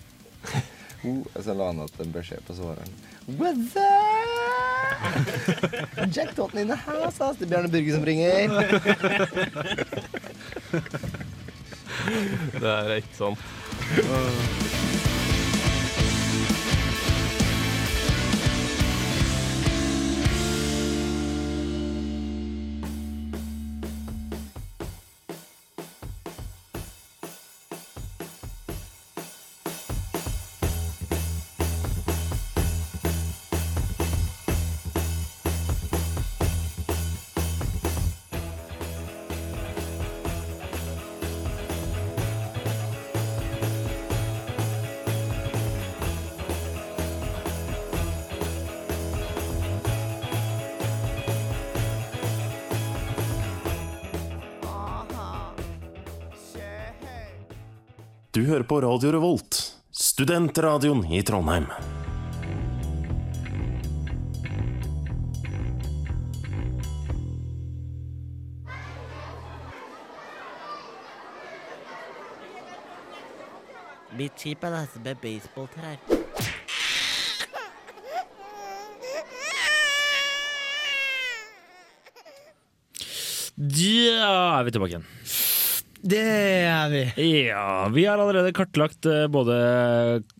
Og 1.07 1.43
så 1.43 1.53
la 1.53 1.67
han 1.67 1.81
igjen 1.83 2.05
en 2.05 2.13
beskjed 2.15 2.41
på 2.47 2.55
svareren. 2.57 2.91
What's 3.37 3.75
up? 3.75 3.83
Jack 6.15 6.31
Totten 6.35 6.59
in 6.63 6.67
the 6.71 6.79
house, 6.79 7.19
ass. 7.19 7.37
Det 7.37 7.45
er 7.45 7.51
Bjarne 7.51 7.69
Burge 7.75 7.91
som 7.91 8.05
ringer. 8.07 8.47
Det 12.55 12.71
er 12.71 12.95
ikke 13.01 13.15
sånn. 13.19 13.37
Du 58.37 58.43
hører 58.45 58.63
på 58.63 58.77
Radio 58.81 59.09
Revolt, 59.11 59.55
studentradioen 59.89 60.99
i 61.09 61.23
Trondheim. 61.25 61.63
Litt 74.19 74.37
kjip 74.37 74.69
er 74.69 74.77
det 74.77 75.01
med 75.01 75.17
baseballtrær. 75.25 75.97
Ja, 83.57 84.31
er 84.59 84.69
vi 84.69 84.77
tilbake 84.77 84.93
igjen. 84.93 85.09
Det 86.01 86.19
er 86.21 86.89
vi. 86.91 87.03
Ja, 87.47 87.87
vi 87.93 88.03
har 88.05 88.19
allerede 88.21 88.53
kartlagt 88.55 89.05
eh, 89.09 89.25
både 89.31 89.55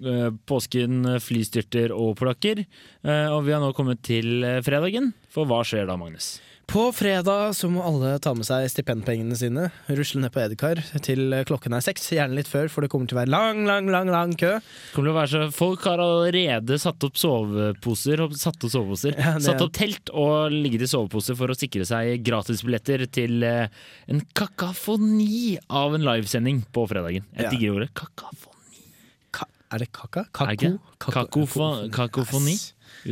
eh, 0.06 0.28
påsken, 0.48 1.02
flystyrter 1.24 1.94
og 1.96 2.16
polakker. 2.20 2.62
Eh, 3.04 3.28
Og 3.34 3.42
vi 3.48 3.56
har 3.56 3.64
nå 3.64 3.72
kommet 3.78 4.04
til 4.06 4.46
fredagen. 4.66 5.14
For 5.34 5.50
hva 5.50 5.64
skjer 5.68 5.90
da, 5.90 5.98
Magnus? 6.00 6.38
På 6.68 6.90
fredag 6.92 7.54
så 7.56 7.70
må 7.72 7.80
alle 7.88 8.10
ta 8.20 8.34
med 8.36 8.44
seg 8.44 8.66
stipendpengene 8.68 9.38
sine, 9.40 9.70
rusle 9.88 10.20
ned 10.20 10.34
på 10.36 10.42
Edekar 10.44 10.82
til 11.06 11.32
klokken 11.48 11.72
er 11.78 11.84
seks. 11.86 12.10
Gjerne 12.12 12.36
litt 12.36 12.50
før, 12.52 12.68
for 12.68 12.84
det 12.84 12.90
kommer 12.92 13.08
til 13.08 13.16
å 13.16 13.22
være 13.22 13.32
lang, 13.32 13.62
lang, 13.70 13.88
lang 13.94 14.12
lang 14.12 14.34
kø. 14.36 14.50
Kommer 14.92 15.08
til 15.08 15.14
å 15.14 15.16
være 15.16 15.32
så, 15.32 15.46
folk 15.56 15.86
har 15.88 16.04
allerede 16.04 16.76
satt 16.84 17.08
opp 17.08 17.16
soveposer, 17.18 18.26
satt 18.36 18.60
opp, 18.68 18.74
soveposer. 18.76 19.16
Ja, 19.16 19.38
er... 19.38 19.46
satt 19.48 19.64
opp 19.64 19.72
telt 19.80 20.12
og 20.12 20.52
ligget 20.52 20.84
i 20.84 20.92
soveposer 20.92 21.40
for 21.40 21.56
å 21.56 21.58
sikre 21.58 21.88
seg 21.88 22.20
gratisbilletter 22.28 23.06
til 23.16 23.48
eh, 23.48 23.72
en 24.12 24.20
kakafoni 24.36 25.56
av 25.72 25.96
en 25.96 26.04
livesending 26.04 26.66
på 26.76 26.84
fredagen. 26.92 27.24
Jeg 27.32 27.48
Ja. 27.48 27.54
digger 27.56 27.80
ordet 27.80 27.94
kakafoni. 27.96 28.84
Ka 29.32 29.48
er 29.72 29.86
det 29.86 29.94
kaka? 29.96 30.28
Kako? 30.36 30.60
det? 30.60 30.76
Kakofo- 31.00 31.72
kakofoni? 31.96 32.60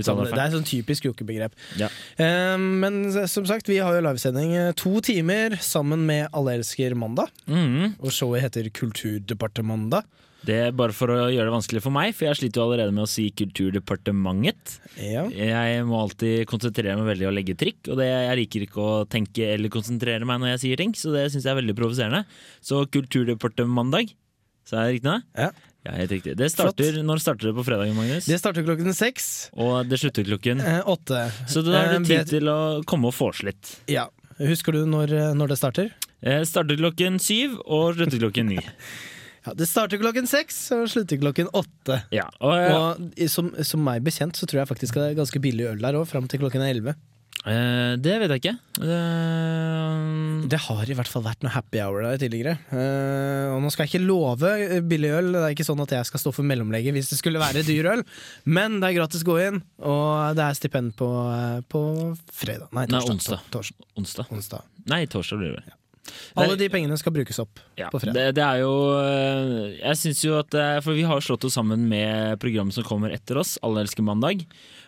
Sånn, 0.04 0.24
det 0.28 0.42
er 0.42 0.54
sånn 0.54 0.68
typisk 0.68 1.08
jokebegrep. 1.08 1.56
Ja. 1.80 1.90
Eh, 2.18 2.58
men 2.58 3.04
som 3.32 3.48
sagt, 3.48 3.70
vi 3.72 3.80
har 3.84 3.96
jo 3.96 4.04
livesending 4.06 4.56
eh, 4.58 4.74
to 4.78 4.98
timer 5.06 5.58
sammen 5.64 6.06
med 6.08 6.28
Alle 6.36 6.58
elsker 6.60 6.98
mandag. 7.00 7.32
Mm. 7.48 7.96
Og 8.02 8.12
showet 8.12 8.44
heter 8.46 8.70
Kulturdepartementet. 8.76 10.08
Det 10.46 10.58
er 10.68 10.74
bare 10.78 10.94
for 10.94 11.10
å 11.10 11.30
gjøre 11.34 11.48
det 11.48 11.54
vanskelig 11.56 11.82
for 11.82 11.96
meg, 11.96 12.12
for 12.14 12.28
jeg 12.28 12.38
sliter 12.38 12.62
jo 12.62 12.66
allerede 12.68 12.94
med 12.94 13.06
å 13.06 13.10
si 13.10 13.28
Kulturdepartementet. 13.40 14.76
Ja. 15.02 15.26
Jeg 15.32 15.86
må 15.90 15.98
alltid 16.04 16.46
konsentrere 16.50 16.98
meg 17.00 17.10
veldig 17.10 17.30
og 17.32 17.34
legge 17.38 17.56
trikk, 17.58 17.80
og 17.90 17.98
det, 18.02 18.10
jeg 18.12 18.40
liker 18.42 18.66
ikke 18.68 18.84
å 18.84 18.92
tenke 19.10 19.50
eller 19.56 19.74
konsentrere 19.74 20.28
meg 20.28 20.44
når 20.44 20.54
jeg 20.54 20.64
sier 20.66 20.84
ting, 20.84 20.94
så 20.98 21.16
det 21.16 21.28
syns 21.34 21.48
jeg 21.48 21.54
er 21.56 21.62
veldig 21.64 21.78
provoserende. 21.80 22.26
Så 22.66 22.84
Kulturdepartementet, 22.94 24.14
sa 24.70 24.86
jeg 24.86 25.00
riktig 25.00 25.10
nå? 25.10 25.18
Ja. 25.38 25.50
Ja, 25.86 25.92
helt 26.00 26.12
riktig. 26.16 26.34
Det 26.40 26.48
starter, 26.50 26.96
når 27.06 27.20
starter 27.22 27.52
det 27.52 27.56
på 27.60 27.64
fredagen, 27.68 27.94
Magnus? 27.96 28.26
Det 28.26 28.40
starter 28.42 28.66
klokken 28.66 28.90
seks. 28.98 29.28
Og 29.54 29.86
det 29.90 30.00
slutter 30.02 30.26
klokken 30.26 30.62
Eh, 30.66 30.82
åtte. 30.90 31.20
Så 31.48 31.62
da 31.64 31.76
er 31.84 31.92
du 31.94 32.00
det 32.00 32.08
bet- 32.10 32.28
tid 32.28 32.40
til 32.40 32.50
å 32.50 32.84
komme 32.90 33.06
og 33.12 33.14
vorse 33.14 33.46
litt. 33.46 33.76
Ja. 33.88 34.08
Husker 34.40 34.74
du 34.74 34.86
når, 34.90 35.14
eh, 35.14 35.34
når 35.38 35.48
det 35.54 35.58
starter? 35.62 35.92
Eh, 36.24 36.42
starter 36.44 36.76
klokken 36.82 37.20
syv 37.22 37.60
og 37.66 37.96
slutter 37.96 38.20
klokken 38.26 38.46
ni. 38.56 38.60
Ja, 39.46 39.54
Det 39.54 39.68
starter 39.70 40.00
klokken 40.02 40.26
seks 40.26 40.72
og 40.74 40.88
slutter 40.90 41.20
klokken 41.22 41.46
åtte. 41.54 42.00
Ja, 42.12 42.24
og, 42.42 42.56
eh, 42.58 42.74
Og 43.22 43.30
som, 43.30 43.52
som 43.62 43.84
meg 43.86 44.02
bekjent 44.04 44.34
så 44.34 44.48
tror 44.50 44.64
jeg 44.64 44.70
faktisk 44.72 44.96
det 44.98 45.12
er 45.12 45.20
ganske 45.22 45.38
billig 45.40 45.68
øl 45.70 45.78
der 45.78 45.94
òg, 45.94 46.08
fram 46.10 46.26
til 46.28 46.40
klokken 46.42 46.64
er 46.66 46.74
elleve. 46.74 46.96
Eh, 47.46 47.94
det 48.02 48.16
vet 48.22 48.32
jeg 48.36 48.42
ikke. 48.42 48.56
Det, 48.82 50.50
Det 50.52 50.60
har 50.68 50.90
i 50.92 50.96
hvert 50.98 51.10
fall 51.10 51.24
vært 51.26 51.46
noe 51.46 51.54
happy 51.56 51.80
hour 51.84 52.04
der 52.06 52.20
tidligere. 52.22 52.58
Eh, 52.74 53.54
og 53.54 53.62
nå 53.64 53.72
skal 53.74 53.86
jeg 53.86 53.94
ikke 53.96 54.06
love 54.08 54.52
eh, 54.56 54.82
billig 54.86 55.12
øl, 55.18 55.32
det 55.36 55.44
er 55.44 55.56
ikke 55.56 55.68
sånn 55.68 55.82
at 55.86 55.94
jeg 55.98 56.10
skal 56.10 56.22
stå 56.26 56.34
for 56.36 56.48
mellomlegget 56.48 56.96
hvis 56.96 57.10
det 57.14 57.20
skulle 57.22 57.42
være 57.42 57.64
dyr 57.68 57.92
øl, 57.96 58.04
men 58.46 58.80
det 58.82 58.92
er 58.92 58.98
gratis 59.00 59.26
å 59.26 59.30
gå 59.32 59.40
inn, 59.48 59.62
og 59.86 60.36
det 60.38 60.46
er 60.50 60.60
stipend 60.60 60.94
på, 61.00 61.10
eh, 61.32 61.62
på 61.72 61.82
fredag. 62.36 62.70
Nei, 62.76 62.86
Nei, 62.94 63.02
onsdag. 63.16 63.42
Torsdag. 63.54 63.90
onsdag. 63.98 64.30
onsdag. 64.36 64.70
Nei, 64.92 65.04
torsdag 65.10 65.42
blir 65.42 65.56
det 65.56 65.64
vel. 65.64 65.74
Alle 66.38 66.54
de 66.60 66.68
pengene 66.70 66.94
skal 67.02 67.16
brukes 67.16 67.40
opp 67.42 67.58
Ja, 67.80 67.88
på 67.90 67.98
fredag. 67.98 68.14
det, 68.14 68.36
det 68.38 68.44
er 68.46 68.60
jo 68.62 68.74
øh, 68.94 69.72
Jeg 69.80 69.98
syns 69.98 70.20
jo 70.22 70.36
at 70.38 70.54
For 70.86 70.94
vi 70.94 71.02
har 71.10 71.18
slått 71.26 71.48
oss 71.50 71.56
sammen 71.58 71.88
med 71.90 72.38
programmet 72.38 72.78
som 72.78 72.86
kommer 72.86 73.10
etter 73.16 73.40
oss, 73.42 73.56
Alle 73.66 73.82
elsker 73.82 74.06
mandag. 74.06 74.44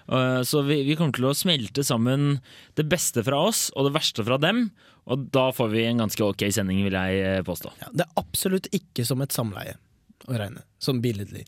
Øh, 0.07 0.41
Så 0.47 0.63
vi, 0.67 0.81
vi 0.87 0.95
kommer 0.95 1.15
til 1.15 1.27
å 1.29 1.35
smelte 1.35 1.83
sammen 1.83 2.39
det 2.79 2.87
beste 2.89 3.23
fra 3.27 3.41
oss 3.49 3.67
og 3.75 3.89
det 3.89 3.95
verste 3.97 4.25
fra 4.27 4.39
dem. 4.41 4.69
Og 5.07 5.29
da 5.31 5.49
får 5.55 5.71
vi 5.71 5.85
en 5.87 6.03
ganske 6.03 6.23
ok 6.23 6.47
sending, 6.51 6.83
vil 6.87 6.97
jeg 6.97 7.21
eh, 7.23 7.43
påstå. 7.47 7.71
Ja, 7.83 7.93
det 7.93 8.07
er 8.07 8.19
absolutt 8.19 8.67
ikke 8.75 9.05
som 9.07 9.23
et 9.23 9.35
samleie 9.35 9.77
å 10.27 10.35
regne, 10.35 10.65
som 10.83 10.99
billedlig. 11.03 11.45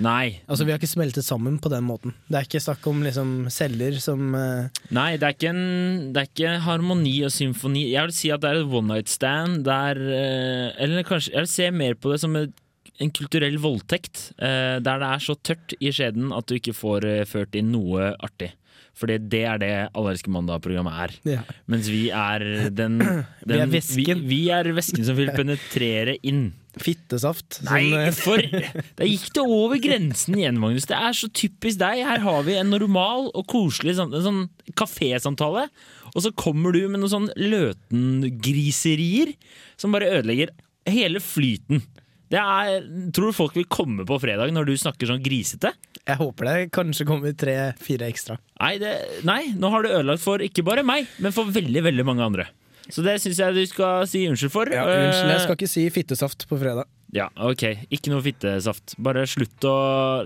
Nei. 0.00 0.40
Altså, 0.48 0.64
Vi 0.64 0.72
har 0.72 0.78
ikke 0.80 0.88
smeltet 0.88 1.26
sammen 1.26 1.58
på 1.60 1.68
den 1.68 1.84
måten. 1.84 2.14
Det 2.30 2.38
er 2.38 2.46
ikke 2.46 2.62
snakk 2.64 2.86
om 2.88 3.02
liksom, 3.04 3.32
celler 3.52 3.98
som 4.00 4.32
uh... 4.32 4.70
Nei, 4.94 5.18
det 5.20 5.26
er, 5.26 5.34
ikke 5.36 5.50
en, 5.50 6.12
det 6.14 6.22
er 6.22 6.30
ikke 6.30 6.52
harmoni 6.64 7.12
og 7.26 7.34
symfoni. 7.34 7.90
Jeg 7.92 8.08
vil 8.08 8.16
si 8.16 8.30
at 8.32 8.40
det 8.40 8.52
er 8.52 8.62
et 8.62 8.72
one 8.72 8.88
night 8.88 9.12
stand 9.12 9.66
Det 9.66 9.74
er, 9.90 10.00
uh, 10.00 10.68
Eller 10.80 11.04
kanskje 11.04 11.34
Jeg 11.34 11.44
vil 11.44 11.52
se 11.52 11.68
mer 11.76 11.98
på 12.00 12.14
det 12.14 12.22
som 12.22 12.38
et 12.40 12.54
en 13.02 13.12
kulturell 13.14 13.58
voldtekt, 13.62 14.30
eh, 14.38 14.78
der 14.82 15.02
det 15.02 15.10
er 15.10 15.22
så 15.24 15.36
tørt 15.38 15.76
i 15.80 15.92
skjeden 15.94 16.32
at 16.36 16.48
du 16.48 16.56
ikke 16.58 16.76
får 16.76 17.08
eh, 17.08 17.24
ført 17.28 17.58
inn 17.58 17.72
noe 17.74 18.12
artig. 18.22 18.52
Fordi 18.98 19.16
det 19.32 19.42
er 19.48 19.60
det 19.60 19.70
Allerske 19.96 20.30
mandag-programmet 20.32 20.96
er. 21.04 21.14
Ja. 21.38 21.42
Mens 21.70 21.88
vi 21.88 22.10
er 22.12 22.44
den, 22.70 22.98
den 23.48 23.54
Vi 23.56 23.62
er 23.62 23.70
væsken. 23.72 24.24
Vi, 24.26 24.28
vi 24.28 24.42
er 24.52 24.68
væsken 24.76 25.06
som 25.08 25.16
vil 25.18 25.32
penetrere 25.34 26.18
inn 26.22 26.50
Fittesaft. 26.80 27.58
Nei, 27.66 28.08
for 28.16 28.40
Der 28.40 29.04
gikk 29.04 29.26
det 29.36 29.42
over 29.44 29.76
grensen 29.82 30.38
igjen, 30.38 30.56
Magnus. 30.60 30.86
Det 30.88 30.96
er 30.96 31.12
så 31.16 31.28
typisk 31.28 31.82
deg. 31.82 32.00
Her 32.08 32.22
har 32.24 32.46
vi 32.46 32.56
en 32.56 32.72
normal 32.72 33.28
og 33.28 33.44
koselig 33.50 33.98
sånn, 33.98 34.14
en 34.16 34.24
sånn 34.24 34.42
kafésamtale, 34.78 35.66
og 36.12 36.24
så 36.24 36.32
kommer 36.32 36.72
du 36.72 36.86
med 36.86 37.02
noen 37.02 37.12
sånn 37.12 37.28
løtengriserier 37.36 39.34
som 39.80 39.92
bare 39.92 40.08
ødelegger 40.16 40.54
hele 40.88 41.20
flyten. 41.20 41.84
Det 42.32 42.40
er, 42.40 42.86
tror 43.12 43.28
du 43.28 43.36
folk 43.36 43.56
vil 43.58 43.66
komme 43.68 44.06
på 44.08 44.16
fredag 44.22 44.54
når 44.56 44.70
du 44.70 44.72
snakker 44.80 45.10
sånn 45.10 45.20
grisete? 45.24 45.74
Jeg 46.02 46.16
håper 46.18 46.48
det 46.48 46.54
kanskje 46.74 47.04
kommer 47.06 47.34
tre-fire 47.38 48.08
ekstra. 48.08 48.38
Nei, 48.56 48.72
det, 48.80 48.94
nei, 49.28 49.52
nå 49.52 49.68
har 49.74 49.84
du 49.84 49.90
ødelagt 49.92 50.24
for 50.24 50.42
ikke 50.42 50.64
bare 50.66 50.82
meg, 50.86 51.10
men 51.22 51.34
for 51.36 51.50
veldig, 51.52 51.84
veldig 51.90 52.06
mange 52.08 52.24
andre. 52.24 52.48
Så 52.88 53.04
det 53.04 53.18
syns 53.22 53.38
jeg 53.38 53.54
du 53.54 53.62
skal 53.70 54.08
si 54.10 54.24
unnskyld 54.26 54.50
for. 54.54 54.72
Ja, 54.72 54.82
unnskyld, 54.88 55.28
jeg 55.30 55.38
Eh, 55.38 55.44
skal 55.44 55.58
ikke 55.60 55.70
si 55.70 55.84
fittesaft 55.94 56.48
på 56.50 56.58
fredag. 56.58 56.88
Ja, 57.14 57.28
ok. 57.36 57.66
Ikke 57.92 58.10
noe 58.10 58.24
fittesaft. 58.24 58.96
Bare 58.98 59.26
slutt 59.28 59.68
å, 59.68 59.76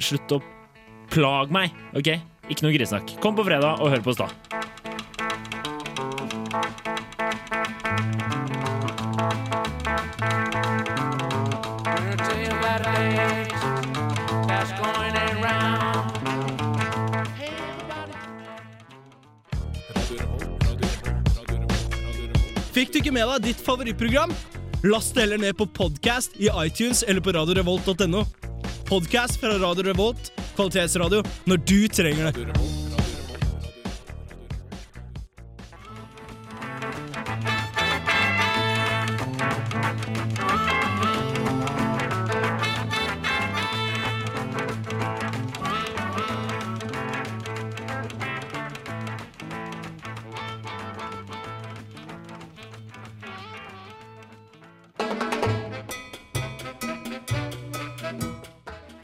slutt 0.01 0.39
å 0.39 0.41
plage 1.13 1.53
meg, 1.53 1.75
ok? 1.99 2.15
Ikke 2.49 2.65
noe 2.65 2.75
grisnakk. 2.79 3.19
Kom 3.21 3.37
på 3.37 3.45
fredag 3.45 3.83
og 3.83 3.91
hør 3.93 4.07
på 4.07 4.15
oss 4.15 4.23
da. 4.23 4.31
Fikk 22.77 22.91
du 22.93 22.99
ikke 23.01 23.13
med 23.17 23.25
deg 23.31 23.45
ditt 23.55 23.61
favorittprogram? 23.65 24.35
Last 24.85 25.15
det 25.17 25.25
heller 25.25 25.41
ned 25.41 25.57
på 25.57 25.65
podcast 25.79 26.37
i 26.37 26.51
iTunes 26.61 27.01
eller 27.09 27.25
på 27.25 27.33
radiorevolt.no. 27.33 28.27
Podcast 28.85 29.41
fra 29.41 29.57
Radio 29.63 29.87
Revolt, 29.89 30.29
kvalitetsradio, 30.59 31.25
når 31.49 31.65
du 31.65 31.79
trenger 31.89 32.29
det. 32.29 32.86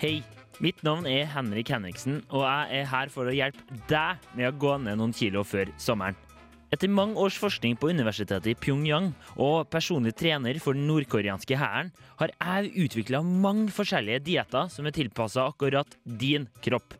Hei, 0.02 0.16
mitt 0.58 0.80
navn 0.82 1.04
er 1.06 1.28
Henrik 1.30 1.68
Henriksen, 1.70 2.16
og 2.34 2.42
jeg 2.42 2.80
er 2.80 2.88
her 2.90 3.10
for 3.14 3.28
å 3.30 3.34
hjelpe 3.36 3.76
deg 3.86 4.24
med 4.34 4.48
å 4.48 4.56
gå 4.64 4.72
ned 4.82 4.98
noen 4.98 5.12
kilo 5.14 5.44
før 5.46 5.68
sommeren. 5.78 6.16
Etter 6.74 6.90
mange 6.90 7.14
års 7.22 7.36
forskning 7.38 7.76
på 7.78 7.92
universitetet 7.94 8.48
i 8.50 8.56
Pyongyang 8.58 9.12
og 9.36 9.68
personlig 9.70 10.16
trener 10.18 10.58
for 10.58 10.74
den 10.74 10.88
nordkoreanske 10.90 11.54
hæren, 11.54 11.92
har 12.18 12.34
jeg 12.34 12.72
utvikla 12.88 13.20
mange 13.22 13.70
forskjellige 13.70 14.24
dietter 14.26 14.66
som 14.74 14.90
er 14.90 14.96
tilpassa 14.96 15.46
akkurat 15.52 15.94
din 16.02 16.48
kropp. 16.66 16.98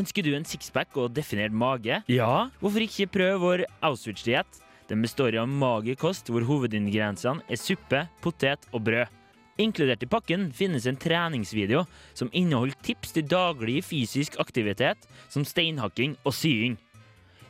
Ønsker 0.00 0.24
du 0.24 0.32
en 0.32 0.48
sixpack 0.48 0.96
og 0.96 1.12
definert 1.12 1.52
mage? 1.52 2.00
Ja, 2.08 2.48
hvorfor 2.62 2.88
ikke 2.88 3.10
prøve 3.18 3.44
vår 3.44 3.66
Auschwitz-diett? 3.84 4.64
Den 4.88 5.04
består 5.04 5.36
av 5.36 5.52
mager 5.52 6.00
kost 6.00 6.32
hvor 6.32 6.48
hovedingrediensene 6.48 7.44
er 7.44 7.60
suppe, 7.60 8.06
potet 8.24 8.64
og 8.72 8.88
brød. 8.88 9.17
Inkludert 9.58 10.04
i 10.06 10.06
pakken 10.06 10.48
finnes 10.54 10.84
en 10.86 10.98
treningsvideo 10.98 11.82
som 12.14 12.30
inneholder 12.30 12.78
tips 12.86 13.16
til 13.16 13.26
daglig 13.26 13.80
fysisk 13.82 14.36
aktivitet, 14.38 15.02
som 15.26 15.42
steinhakking 15.42 16.14
og 16.22 16.36
sying. 16.38 16.76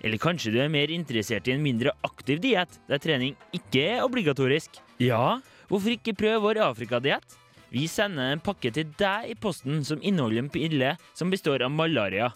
Eller 0.00 0.20
kanskje 0.22 0.54
du 0.54 0.60
er 0.62 0.72
mer 0.72 0.88
interessert 0.94 1.48
i 1.50 1.52
en 1.52 1.62
mindre 1.64 1.92
aktiv 2.06 2.40
diett, 2.40 2.78
der 2.88 3.02
trening 3.02 3.36
ikke 3.52 3.84
er 3.98 4.06
obligatorisk? 4.06 4.80
Ja, 5.02 5.40
hvorfor 5.68 5.92
ikke 5.98 6.16
prøve 6.16 6.46
vår 6.46 6.62
Afrikadiett? 6.70 7.36
Vi 7.68 7.84
sender 7.90 8.32
en 8.32 8.40
pakke 8.40 8.72
til 8.72 8.88
deg 8.96 9.28
i 9.28 9.36
posten 9.36 9.82
som 9.84 10.00
inneholder 10.00 10.46
en 10.46 10.52
pille 10.52 10.94
som 11.12 11.28
består 11.28 11.66
av 11.66 11.74
malaria. 11.74 12.30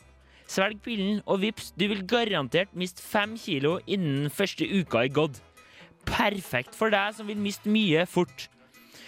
Svelg 0.52 0.82
pillen, 0.84 1.22
og 1.24 1.40
vips, 1.46 1.70
du 1.78 1.86
vil 1.88 2.04
garantert 2.04 2.74
miste 2.76 3.00
fem 3.00 3.38
kilo 3.40 3.78
innen 3.86 4.28
første 4.28 4.68
uka 4.68 5.06
i 5.06 5.12
gått. 5.14 5.40
Perfekt 6.04 6.76
for 6.76 6.92
deg 6.92 7.14
som 7.16 7.30
vil 7.30 7.40
miste 7.40 7.72
mye 7.72 8.04
fort. 8.10 8.51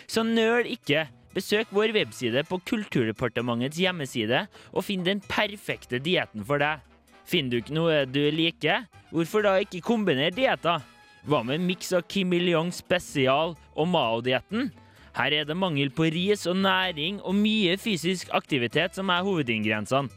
Så 0.07 0.25
nøl 0.27 0.69
ikke. 0.71 1.07
Besøk 1.35 1.71
vår 1.75 1.91
webside 1.97 2.45
på 2.47 2.61
Kulturdepartementets 2.63 3.81
hjemmeside 3.83 4.45
og 4.71 4.85
finn 4.87 5.03
den 5.07 5.23
perfekte 5.27 5.99
dietten 5.99 6.45
for 6.47 6.63
deg. 6.63 6.83
Finner 7.27 7.51
du 7.51 7.63
ikke 7.63 7.75
noe 7.75 8.03
du 8.07 8.21
liker, 8.31 8.85
hvorfor 9.11 9.43
da 9.43 9.57
ikke 9.63 9.83
kombinere 9.83 10.35
dietter? 10.35 10.85
Hva 11.25 11.41
med 11.43 11.57
en 11.59 11.67
miks 11.67 11.91
av 11.97 12.05
Kim 12.07 12.35
Il-jong 12.37 12.71
spesial 12.77 13.57
og 13.73 13.89
Mao-dietten? 13.89 14.69
Her 15.15 15.33
er 15.33 15.49
det 15.49 15.57
mangel 15.57 15.91
på 15.95 16.11
ris 16.13 16.45
og 16.51 16.59
næring 16.61 17.23
og 17.23 17.39
mye 17.39 17.79
fysisk 17.81 18.31
aktivitet 18.35 18.99
som 18.99 19.11
er 19.15 19.25
hovedingrediensene. 19.25 20.11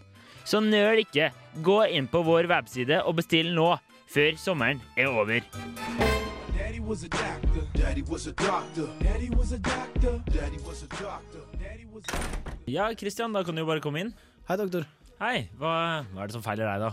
Så 0.47 0.61
nøl 0.63 1.03
ikke. 1.03 1.31
Gå 1.63 1.81
inn 1.91 2.07
på 2.11 2.21
vår 2.23 2.47
webside 2.51 3.01
og 3.03 3.17
bestill 3.19 3.53
nå, 3.55 3.73
før 4.07 4.37
sommeren 4.39 4.83
er 4.95 5.11
over. 5.11 6.16
Daddy 6.77 6.85
was 6.89 7.03
a 7.03 7.09
doctor. 7.09 7.61
Daddy 7.73 8.01
was 8.03 8.27
a 8.27 8.31
doctor. 8.33 8.87
Daddy 9.01 9.29
was 9.31 9.51
a 9.51 9.57
doctor. 9.57 10.21
Daddy 10.29 10.57
was 10.63 10.83
a 10.83 10.87
doctor. 11.01 11.41
Daddy 11.57 11.85
was 11.91 12.03
a 12.13 12.69
Ja, 12.69 12.93
Christian, 12.93 13.33
da 13.33 13.41
kan 13.43 13.55
du 13.55 13.61
jo 13.63 13.65
bare 13.65 13.81
komme 13.81 13.97
inn. 14.03 14.11
Hei, 14.47 14.57
doktor. 14.61 14.85
Hei, 15.17 15.49
hva, 15.57 15.71
hva 16.11 16.21
er 16.21 16.29
det 16.29 16.35
som 16.37 16.43
feiler 16.45 16.69
deg, 16.69 16.83
da? 16.85 16.91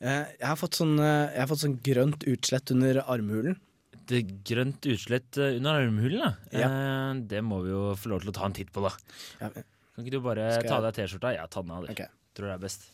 Eh, 0.00 0.32
Jeg 0.40 0.46
har 0.48 0.56
fått 0.56 0.78
sånn, 0.80 0.94
eh, 1.04 1.34
jeg 1.34 1.42
har 1.42 1.50
fått 1.52 1.64
sånn 1.66 1.76
grønt 1.84 2.24
utslett 2.32 2.72
under 2.72 3.02
armhulen. 3.04 3.58
Det 4.08 4.22
grønt 4.48 4.88
utslett 4.88 5.36
eh, 5.36 5.58
under 5.60 5.82
armhulen, 5.84 6.24
da. 6.24 6.32
Ja. 6.56 6.72
Eh, 6.72 7.20
det 7.28 7.44
må 7.44 7.60
vi 7.68 7.74
jo 7.76 7.84
få 8.00 8.14
lov 8.14 8.24
til 8.24 8.32
å 8.32 8.36
ta 8.40 8.48
en 8.48 8.56
titt 8.56 8.72
på, 8.72 8.86
da. 8.88 8.94
Ja, 9.44 9.52
Kan 9.52 10.06
ikke 10.06 10.16
du 10.16 10.20
bare 10.24 10.48
Skal 10.56 10.70
ta 10.72 10.80
av 10.80 10.88
deg 10.88 10.96
T-skjorta? 11.02 11.36
Ja, 11.36 11.44
ta 11.52 11.60
den 11.60 11.76
av, 11.76 11.84
du. 11.84 12.04
Tror 12.32 12.48
det 12.54 12.56
er 12.56 12.64
best. 12.64 12.88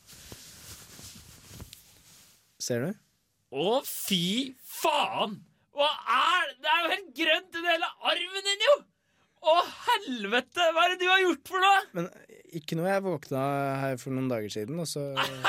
Ser 2.58 2.88
du? 2.88 3.02
Å, 3.54 3.78
fy 3.86 4.56
faen! 4.82 5.44
Hva 5.74 5.88
er 6.16 6.44
det? 6.50 6.56
Det 6.64 6.70
er 6.72 6.82
jo 6.84 6.90
helt 6.94 7.08
grønt 7.18 7.56
under 7.60 7.70
hele 7.74 7.88
armen 8.12 8.46
din, 8.46 8.62
jo! 8.68 8.74
Å, 9.44 9.54
helvete! 9.88 10.68
Hva 10.72 10.84
er 10.86 10.94
det 10.94 11.00
du 11.02 11.10
har 11.10 11.20
gjort 11.24 11.50
for 11.50 11.60
noe? 11.64 11.80
Men 11.98 12.06
ikke 12.56 12.78
noe 12.78 12.88
jeg 12.92 13.02
våkna 13.04 13.42
her 13.82 13.98
for 14.00 14.14
noen 14.16 14.30
dager 14.30 14.54
siden, 14.54 14.78
og 14.80 14.88
så 14.88 15.02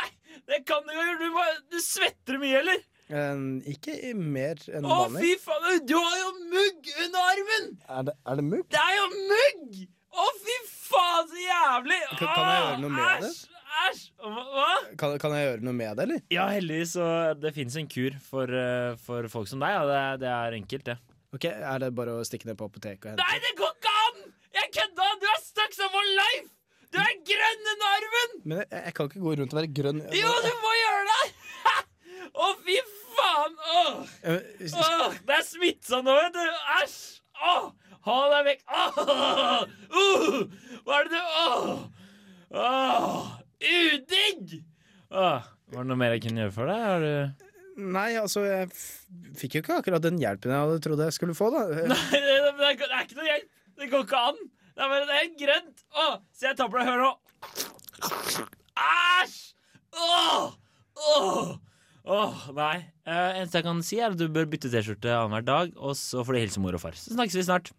Det 0.49 0.59
kan 0.67 0.83
du 0.85 0.91
ha 0.91 1.05
gjort. 1.07 1.23
Du, 1.23 1.77
du 1.77 1.79
svetter 1.81 2.37
mye, 2.41 2.59
eller? 2.59 2.81
eh, 3.07 3.39
Ikke 3.71 3.95
mer 4.19 4.59
enn 4.67 4.85
Å, 4.85 4.97
vanlig. 5.05 5.23
fy 5.23 5.31
faen! 5.45 5.79
Du 5.87 5.95
har 5.95 6.17
jo 6.19 6.31
mugg 6.51 6.91
under 7.05 7.29
armen! 7.31 7.69
Er 7.87 8.09
det, 8.09 8.17
er 8.25 8.41
det 8.41 8.47
mugg? 8.49 8.65
Det 8.75 8.81
er 8.83 8.97
jo 8.99 9.07
mugg! 9.15 9.79
Å, 10.15 10.27
fy 10.43 10.57
faen, 10.73 11.31
så 11.31 11.39
jævlig! 11.45 12.01
Kan, 12.11 12.27
kan 12.35 12.49
jeg 12.51 12.65
gjøre 12.65 12.81
noe 12.83 12.95
med 12.97 13.23
det? 13.29 13.31
Æsj! 13.83 14.03
Hva? 14.21 14.67
Kan, 14.99 15.17
kan 15.21 15.33
jeg 15.35 15.49
gjøre 15.49 15.65
noe 15.67 15.75
med 15.75 15.97
det, 15.97 16.05
eller? 16.07 16.21
Ja, 16.33 16.45
heldigvis 16.53 16.95
Og 17.01 17.41
det 17.43 17.51
fins 17.55 17.75
en 17.79 17.89
kur 17.91 18.15
for, 18.23 18.49
eh, 18.49 18.95
for 19.03 19.27
folk 19.31 19.49
som 19.51 19.61
deg. 19.63 19.75
Ja. 19.75 19.83
Det, 19.89 20.01
det 20.23 20.31
er 20.31 20.57
enkelt, 20.59 20.85
det. 20.91 20.97
Ok, 21.35 21.47
Er 21.51 21.81
det 21.83 21.91
bare 21.97 22.15
å 22.15 22.25
stikke 22.27 22.47
ned 22.47 22.57
på 22.59 22.69
apoteket 22.69 23.05
og 23.05 23.11
hente? 23.13 23.25
Nei, 23.25 23.39
det 23.43 23.53
går 23.59 23.73
ikke 23.75 23.95
an! 24.05 24.21
Jeg 24.55 24.71
kødda! 24.77 25.09
Du 25.19 25.25
er 25.31 25.41
stuck 25.43 25.75
som 25.75 25.91
for 25.91 26.11
life! 26.21 26.47
Du 26.95 26.99
er 27.03 27.11
grønn 27.27 27.71
under 27.73 27.89
armen! 27.97 28.35
Men 28.45 28.61
jeg, 28.61 28.69
jeg 28.85 28.95
kan 28.95 29.09
ikke 29.09 29.23
gå 29.25 29.33
rundt 29.41 29.55
og 29.55 29.59
være 29.59 29.71
grønn. 29.81 29.99
Jo, 30.15 30.35
du 30.45 30.51
må 30.63 30.75
gjøre 30.79 31.03
det! 31.11 31.25
Å, 32.45 32.51
fy 32.63 32.77
faen! 33.17 33.57
Åh. 33.75 34.13
Åh, 34.31 35.17
det 35.27 35.35
er 35.41 35.43
smittsomt 35.49 36.07
nå, 36.07 36.15
vet 36.21 36.37
du. 36.37 36.45
Æsj! 36.79 36.95
Åh, 37.51 37.65
Ha 38.05 38.15
deg 38.31 38.43
vekk! 38.45 38.63
Åh. 38.69 39.63
Uh, 39.91 40.41
hva 40.85 40.99
er 41.01 41.07
det 41.09 41.17
du 41.17 41.21
Åh. 41.41 41.69
Åh. 42.55 43.44
Udigg! 43.61 44.55
Åh. 45.11 45.43
Var 45.73 45.81
det 45.81 45.89
noe 45.89 45.97
mer 45.97 46.13
jeg 46.15 46.23
kunne 46.27 46.43
gjøre 46.45 46.53
for 46.55 46.69
deg? 46.69 46.81
Har 46.85 47.03
du 47.05 47.43
Nei, 47.75 48.09
altså, 48.15 48.45
jeg 48.47 48.69
f- 48.71 49.07
fikk 49.35 49.57
jo 49.57 49.61
ikke 49.65 49.77
akkurat 49.81 50.03
den 50.05 50.15
hjelpen 50.21 50.53
jeg 50.53 50.61
hadde 50.63 50.77
trodd 50.85 51.01
jeg 51.03 51.11
skulle 51.17 51.33
få, 51.35 51.49
da. 51.51 51.65
Nei, 51.91 51.97
det, 52.13 52.21
det, 52.23 52.51
det, 52.55 52.69
er, 52.69 52.77
det 52.79 52.87
er 52.87 53.01
ikke 53.03 53.17
noe 53.19 53.25
hjelp. 53.27 53.49
Det 53.81 53.89
går 53.91 54.05
ikke 54.05 54.21
an. 54.29 54.37
Det 54.75 54.83
er, 54.85 54.91
bare, 54.93 55.07
det 55.09 55.17
er 55.19 55.27
grønt. 55.41 55.83
Åh, 56.05 56.13
se, 56.31 56.45
jeg 56.47 56.55
tapper 56.61 56.79
deg 56.79 56.87
Hør 56.93 57.03
nå. 57.03 57.11
Æsj! 58.85 59.35
Åh! 59.95 60.55
Åh! 61.09 61.51
Åh, 62.05 62.41
nei. 62.55 62.75
Eh, 63.09 63.39
eneste 63.41 63.59
jeg 63.59 63.65
kan 63.65 63.79
si, 63.83 63.97
er 63.99 64.13
at 64.13 64.19
du 64.19 64.27
bør 64.31 64.45
bytte 64.51 64.69
T-skjorte 64.71 65.11
annenhver 65.11 65.45
dag, 65.47 65.71
og 65.75 65.95
så 65.99 66.23
får 66.23 66.37
du 66.37 66.41
hilse 66.45 66.61
mor 66.63 66.77
og 66.77 66.83
far. 66.85 66.95
Så 66.99 67.15
snakkes 67.17 67.39
vi 67.39 67.45
snart. 67.47 67.71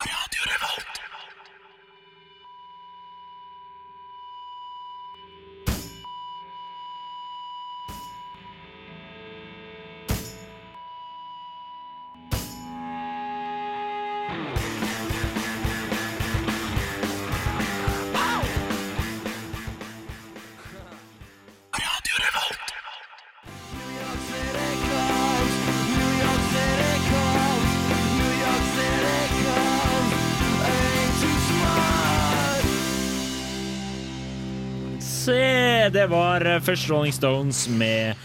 Det 35.92 36.08
var 36.10 36.44
eh, 36.46 36.60
først 36.62 36.90
Rolling 36.90 37.14
Stones 37.14 37.66
med 37.68 38.16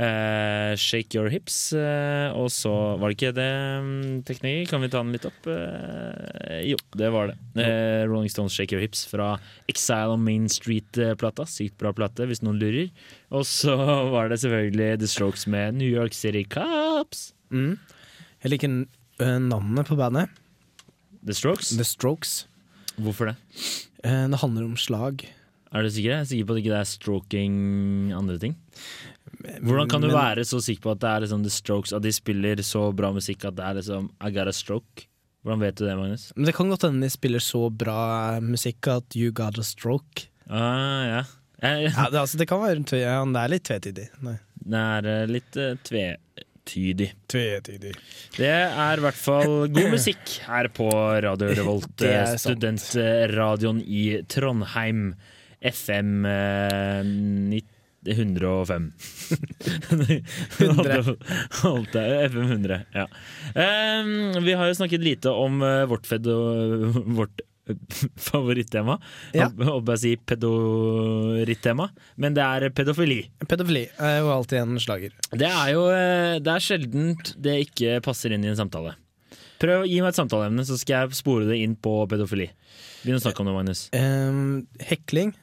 Uh, 0.00 0.76
Shake 0.78 1.18
Your 1.18 1.28
Hips. 1.28 1.72
Uh, 1.74 2.30
og 2.38 2.48
så 2.54 2.70
var 3.00 3.10
det 3.10 3.16
ikke 3.16 3.32
det 3.36 3.48
um, 3.82 4.20
tekniker? 4.26 4.68
Kan 4.70 4.84
vi 4.84 4.90
ta 4.92 5.02
den 5.02 5.12
litt 5.12 5.26
opp? 5.28 5.48
Uh, 5.50 6.60
jo, 6.64 6.78
det 6.96 7.10
var 7.12 7.32
det. 7.32 7.66
Rolling 8.08 8.30
Stones 8.30 8.54
Shake 8.54 8.76
Your 8.76 8.84
Hips 8.84 9.02
fra 9.10 9.34
Exile 9.68 10.14
on 10.14 10.22
Main 10.24 10.46
Street-plata. 10.48 11.46
Sykt 11.50 11.76
bra 11.82 11.92
plate, 11.96 12.28
hvis 12.30 12.42
noen 12.46 12.60
lurer. 12.62 12.88
Og 13.34 13.44
så 13.48 13.74
var 14.14 14.30
det 14.30 14.40
selvfølgelig 14.44 15.02
The 15.02 15.10
Strokes 15.10 15.48
med 15.50 15.80
New 15.80 15.90
York 15.90 16.16
City 16.16 16.46
Cops. 16.48 17.32
Mm. 17.50 17.74
Jeg 18.44 18.54
liker 18.54 18.78
navnet 19.50 19.90
på 19.90 19.98
bandet. 19.98 20.30
The 21.26 21.36
Strokes? 21.36 21.74
The 21.76 21.84
Strokes. 21.84 22.44
Hvorfor 23.00 23.32
det? 23.32 23.36
Det 24.00 24.40
handler 24.40 24.64
om 24.64 24.78
slag. 24.80 25.26
Er 25.70 25.86
du 25.86 25.90
sikker? 25.92 26.10
Jeg 26.10 26.20
er 26.24 26.30
sikker 26.30 26.46
på 26.48 26.54
at 26.54 26.58
det 26.58 26.64
ikke 26.64 26.78
er 26.80 26.88
stroking 26.90 27.54
andre 28.16 28.38
ting? 28.42 28.56
Hvordan 29.62 29.88
kan 29.88 30.02
du 30.02 30.08
Men- 30.08 30.16
være 30.16 30.44
så 30.44 30.58
sikker 30.60 30.82
på 30.82 30.90
at 30.96 31.00
det 31.00 31.08
er 31.10 31.20
liksom 31.24 31.42
The 31.44 31.50
Strokes 31.54 31.92
At 31.96 32.02
de 32.02 32.12
spiller 32.12 32.56
så 32.66 32.90
bra 32.94 33.12
musikk 33.14 33.44
at 33.44 33.56
det 33.56 33.64
er 33.64 33.74
liksom 33.78 34.10
I 34.20 34.30
got 34.34 34.48
a 34.48 34.52
stroke? 34.52 35.06
Hvordan 35.44 35.60
vet 35.60 35.76
du 35.76 35.86
det, 35.86 35.96
Magnus? 35.96 36.32
Men 36.36 36.44
det 36.44 36.54
kan 36.54 36.68
godt 36.68 36.82
hende 36.84 37.06
de 37.06 37.10
spiller 37.10 37.40
så 37.40 37.70
bra 37.72 38.40
musikk 38.44 38.88
at 38.92 39.16
you 39.16 39.30
got 39.32 39.58
a 39.58 39.62
stroke. 39.64 40.26
Ah, 40.50 41.06
ja. 41.06 41.22
Jeg, 41.62 41.92
Ja, 41.94 42.10
det, 42.10 42.18
altså, 42.20 42.36
det 42.36 42.48
kan 42.48 42.60
være 42.60 43.00
ja, 43.00 43.24
det 43.24 43.40
er 43.40 43.48
litt 43.48 43.64
tvetydig. 43.64 44.08
Nei. 44.26 44.36
Det 44.60 44.76
er 44.80 45.08
eh, 45.08 45.26
litt 45.30 45.56
uh, 45.56 45.72
tvetydig. 45.86 47.08
Tvetydig. 47.32 47.94
Det 48.36 48.50
er 48.52 49.00
i 49.00 49.04
hvert 49.06 49.16
fall 49.16 49.68
god 49.72 49.90
musikk 49.96 50.36
her 50.44 50.68
på 50.68 50.90
Radio 51.24 51.54
Revolt, 51.56 52.04
eh, 52.04 52.34
studentradioen 52.36 53.80
i 53.80 54.20
Trondheim. 54.28 55.14
FM 55.62 56.24
eh, 56.28 57.02
90 57.60 57.76
105. 58.16 58.92
100. 60.58 61.16
Holdt 61.62 61.94
jeg- 61.98 62.30
FM 62.30 62.46
100, 62.46 62.78
ja. 62.96 63.04
Um, 63.52 64.32
vi 64.44 64.54
har 64.56 64.70
jo 64.70 64.76
snakket 64.78 65.02
lite 65.04 65.28
om 65.36 65.60
uh, 65.62 65.84
vårt, 65.90 66.06
fedo, 66.08 66.36
vårt 67.18 67.42
eh, 67.68 67.76
favorittema. 68.30 68.96
Ja. 69.36 69.50
Håper 69.52 69.98
jeg 69.98 70.02
sier 70.04 70.22
pedorittema, 70.32 71.90
men 72.16 72.34
det 72.38 72.46
er 72.46 72.70
pedofili. 72.72 73.20
Pedofili 73.44 73.84
er 74.00 74.16
jo 74.22 74.32
alltid 74.32 74.62
en 74.62 74.80
slager. 74.80 75.12
Det 75.36 75.50
er 75.50 75.74
jo 75.74 75.84
eh, 75.92 76.38
Det 76.40 76.54
er 76.56 76.66
sjeldent 76.70 77.34
det 77.36 77.58
ikke 77.68 78.00
passer 78.08 78.32
inn 78.36 78.48
i 78.48 78.52
en 78.54 78.58
samtale. 78.62 78.96
Prøv 79.60 79.82
å 79.84 79.88
gi 79.90 80.00
meg 80.00 80.14
et 80.14 80.16
samtaleemne, 80.22 80.64
så 80.64 80.78
skal 80.80 81.02
jeg 81.04 81.18
spore 81.20 81.44
det 81.50 81.60
inn 81.60 81.76
på 81.76 81.98
pedofili. 82.08 82.48
Begynn 83.04 83.20
å 83.20 83.22
snakke 83.26 83.44
om 83.44 83.48
det, 83.50 83.58
Magnus. 83.58 83.86
Um, 83.92 84.62
hekling. 84.88 85.34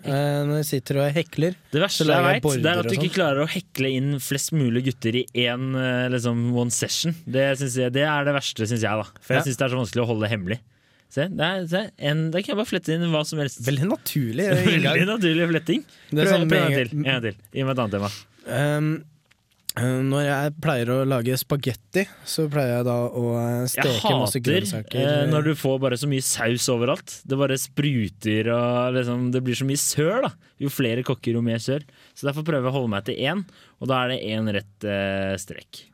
Eh, 0.00 0.40
når 0.48 0.62
jeg 0.62 0.66
sitter 0.70 0.96
og 1.02 1.10
hekler 1.12 1.56
Det 1.72 1.80
verste 1.82 2.06
jeg 2.08 2.24
vet, 2.24 2.46
det 2.64 2.70
er 2.70 2.78
at 2.80 2.86
du 2.88 2.94
ikke 2.94 3.04
sånn. 3.10 3.16
klarer 3.18 3.42
å 3.44 3.48
hekle 3.52 3.90
inn 3.92 4.14
flest 4.24 4.54
mulig 4.56 4.84
gutter 4.86 5.18
i 5.20 5.26
én 5.44 5.74
eh, 5.76 6.06
liksom, 6.14 6.40
one 6.56 6.72
session. 6.72 7.12
Det, 7.26 7.42
jeg, 7.60 7.92
det 7.92 8.06
er 8.08 8.24
det 8.24 8.32
verste, 8.38 8.64
syns 8.64 8.80
jeg. 8.86 8.88
da 9.02 9.04
For 9.20 9.34
jeg 9.36 9.42
Ja. 9.42 9.44
syns 9.44 9.60
det 9.60 9.66
er 9.66 9.74
så 9.74 9.80
vanskelig 9.82 10.04
å 10.06 10.08
holde 10.08 10.24
det 10.24 10.32
hemmelig. 10.32 10.60
Se, 11.10 11.26
det 11.26 11.42
er, 11.42 11.66
se 11.66 11.82
en, 12.06 12.30
Der 12.30 12.40
kan 12.40 12.52
jeg 12.54 12.60
bare 12.62 12.70
flette 12.70 12.94
inn 12.94 13.02
hva 13.10 13.24
som 13.26 13.40
helst. 13.42 13.60
Veldig 13.66 13.88
naturlig 13.90 14.48
Veldig 14.70 15.06
naturlig 15.10 15.48
fletting. 15.52 15.84
Det 16.10 16.22
Prøv, 16.24 16.32
sånn 16.32 16.48
prøv 16.48 16.64
en 16.64 17.04
gang 17.04 17.22
til. 17.26 17.40
Gi 17.52 17.64
meg 17.66 17.74
et 17.74 17.82
annet 17.84 17.96
tema. 17.98 18.10
Um, 18.46 18.90
når 19.78 20.24
jeg 20.26 20.54
pleier 20.64 20.90
å 20.90 20.96
lage 21.06 21.36
spagetti, 21.38 22.02
så 22.26 22.48
pleier 22.50 22.80
jeg 22.80 22.86
da 22.88 22.96
å 23.06 23.24
eh, 23.38 23.66
steke 23.70 24.14
masse 24.18 24.40
grønnsaker. 24.42 24.98
Jeg 24.98 25.20
eh, 25.22 25.28
når 25.30 25.46
du 25.46 25.52
får 25.58 25.76
bare 25.84 25.98
så 26.00 26.08
mye 26.10 26.24
saus 26.26 26.66
overalt. 26.74 27.20
Det 27.22 27.38
bare 27.38 27.58
spruter 27.60 28.50
og 28.50 28.96
liksom, 28.98 29.28
det 29.34 29.44
blir 29.46 29.58
så 29.60 29.68
mye 29.68 29.80
søl. 29.80 30.26
da 30.26 30.32
Jo 30.58 30.72
flere 30.74 31.04
kokker, 31.06 31.38
jo 31.38 31.44
mer 31.46 31.62
søl. 31.62 31.86
Så 32.18 32.26
derfor 32.26 32.42
prøver 32.46 32.66
jeg 32.66 32.72
å 32.72 32.76
holde 32.80 32.92
meg 32.96 33.06
til 33.06 33.22
én, 33.22 33.44
og 33.78 33.92
da 33.92 34.02
er 34.02 34.16
det 34.16 34.18
én 34.34 34.52
rett 34.58 34.88
eh, 34.90 35.36
strekk. 35.38 35.84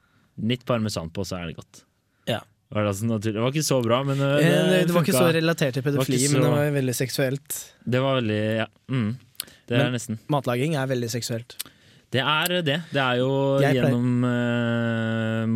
Litt 0.48 0.64
parmesan 0.68 1.12
på, 1.12 1.28
så 1.28 1.42
er 1.42 1.52
det 1.52 1.60
godt. 1.60 1.84
Ja. 2.32 2.40
Var 2.72 2.82
det, 2.82 2.96
altså 2.96 3.20
det 3.22 3.36
var 3.38 3.52
ikke 3.52 3.68
så 3.68 3.78
bra, 3.84 4.00
men 4.08 4.18
det, 4.18 4.32
Eh, 4.40 4.58
det, 4.72 4.82
det 4.88 4.96
var 4.96 5.04
ikke 5.04 5.20
så 5.20 5.28
relatert 5.36 5.76
til 5.76 5.84
var 5.84 5.92
pedofili, 5.92 6.24
ikke 6.24 6.32
men 6.34 6.48
det 6.48 6.56
var 6.56 6.74
veldig 6.80 6.96
seksuelt. 7.04 7.62
Det 7.84 8.02
var 8.08 8.20
veldig 8.22 8.42
Ja. 8.64 8.68
Mm. 8.88 9.08
Det 9.66 9.80
er 9.82 9.88
nesten. 9.90 10.20
Matlaging 10.30 10.76
er 10.78 10.86
veldig 10.86 11.08
seksuelt. 11.10 11.56
Det 12.14 12.22
er 12.22 12.52
det. 12.64 12.76
Det 12.92 13.02
er 13.02 13.18
jo 13.20 13.30
Jeg 13.64 13.78
gjennom 13.80 14.26
uh, 14.26 15.46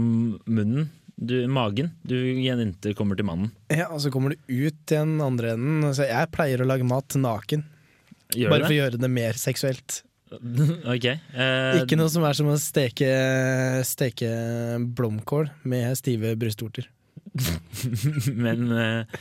munnen. 0.51 0.89
Du, 1.21 1.35
magen. 1.53 1.91
Du 2.01 2.17
jenter 2.17 2.95
kommer 2.97 3.19
til 3.19 3.27
mannen. 3.29 3.51
Ja, 3.69 3.91
Og 3.93 4.01
så 4.01 4.13
kommer 4.13 4.33
du 4.33 4.39
ut 4.49 4.79
til 4.89 5.03
den 5.03 5.19
andre 5.21 5.53
enden. 5.53 5.83
Altså, 5.85 6.07
jeg 6.09 6.31
pleier 6.33 6.63
å 6.65 6.69
lage 6.69 6.87
mat 6.89 7.17
naken. 7.21 7.67
Gjør 8.33 8.55
bare 8.55 8.63
det? 8.63 8.71
for 8.71 8.75
å 8.75 8.79
gjøre 8.79 9.03
det 9.03 9.11
mer 9.13 9.41
seksuelt. 9.41 10.01
ok. 10.95 11.07
Uh, 11.35 11.83
Ikke 11.83 11.99
noe 11.99 12.11
som 12.13 12.25
er 12.25 12.39
som 12.39 12.49
å 12.49 12.57
steke, 12.61 13.11
steke 13.87 14.31
blomkål 14.97 15.51
med 15.69 15.93
stive 16.01 16.33
brystvorter. 16.41 16.89
Men 18.45 18.73
eh, 18.75 19.21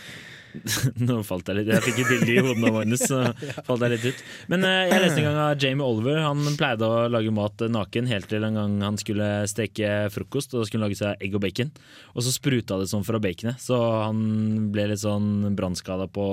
Nå 1.08 1.20
falt 1.28 1.50
jeg 1.50 1.60
litt 1.60 1.72
Jeg 1.72 1.84
fikk 1.86 2.00
et 2.02 2.10
bilde 2.10 2.34
i 2.34 2.42
hodet 2.42 2.56
av 2.58 2.76
Magnus, 2.76 3.04
så 3.06 3.22
falt 3.68 3.86
jeg 3.86 3.94
litt 3.94 4.08
ut. 4.10 4.22
Men 4.52 4.66
eh, 4.68 4.86
jeg 4.90 5.04
leste 5.04 5.22
en 5.22 5.28
gang 5.30 5.42
av 5.44 5.64
Jamie 5.64 5.86
Oliver. 5.86 6.22
Han 6.26 6.60
pleide 6.60 6.90
å 6.90 7.08
lage 7.12 7.34
mat 7.36 7.66
eh, 7.66 7.72
naken 7.74 8.10
helt 8.10 8.30
til 8.32 8.46
en 8.48 8.60
gang 8.60 8.78
han 8.86 9.00
skulle 9.02 9.30
steke 9.52 10.10
frokost. 10.14 10.56
Og 10.58 10.68
skulle 10.70 10.88
lage 10.88 11.00
seg 11.00 11.22
egg 11.26 11.38
og 11.38 11.44
bacon. 11.46 11.74
Og 12.16 12.26
så 12.26 12.34
spruta 12.34 12.80
det 12.82 12.90
sånn 12.92 13.06
fra 13.08 13.22
baconet, 13.22 13.62
så 13.62 13.78
han 14.08 14.72
ble 14.74 14.90
litt 14.92 15.04
sånn 15.04 15.52
brannskada 15.58 16.10
på 16.12 16.26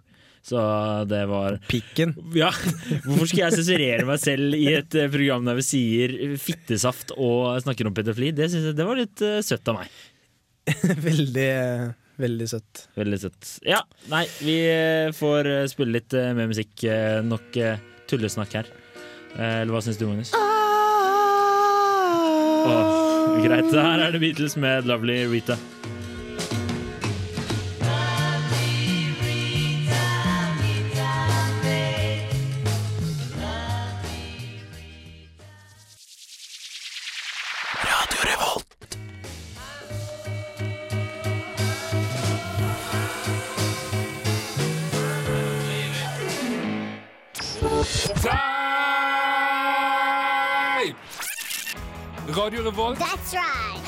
så 0.50 0.60
det 1.10 1.24
var 1.30 1.58
Pikken? 1.68 2.14
Ja. 2.36 2.52
Hvorfor 3.04 3.26
skal 3.28 3.44
jeg 3.46 3.58
sensurere 3.58 4.06
meg 4.08 4.22
selv 4.22 4.56
i 4.58 4.68
et 4.76 4.96
eh, 4.98 5.10
program 5.12 5.48
der 5.48 5.58
vi 5.58 5.66
sier 5.66 6.16
fittesaft 6.40 7.14
og 7.18 7.58
snakker 7.64 7.90
om 7.90 7.96
pedofili? 7.96 8.32
Det, 8.36 8.50
jeg, 8.52 8.76
det 8.78 8.86
var 8.86 9.00
litt 9.00 9.26
søtt 9.46 9.72
av 9.72 9.82
meg. 9.82 10.00
veldig, 11.10 11.50
veldig 12.20 12.48
søtt. 12.50 12.84
Veldig 12.98 13.18
søtt. 13.22 13.50
Ja, 13.66 13.80
nei, 14.12 14.24
vi 14.44 14.56
eh, 14.68 15.10
får 15.16 15.48
eh, 15.50 15.66
spille 15.72 15.98
litt 15.98 16.14
eh, 16.16 16.32
mer 16.36 16.50
musikk. 16.50 16.86
Nok 17.26 17.58
tullesnakk 18.10 18.56
her. 18.60 18.70
Eller 19.38 19.70
hva 19.70 19.82
syns 19.84 19.98
du, 20.00 20.08
Magnus? 20.10 20.32
Oh, 22.70 23.38
greit. 23.44 23.70
Her 23.70 24.06
er 24.08 24.16
det 24.16 24.22
Beatles 24.22 24.56
med 24.60 24.90
Lovely 24.90 25.22
Rita. 25.30 25.56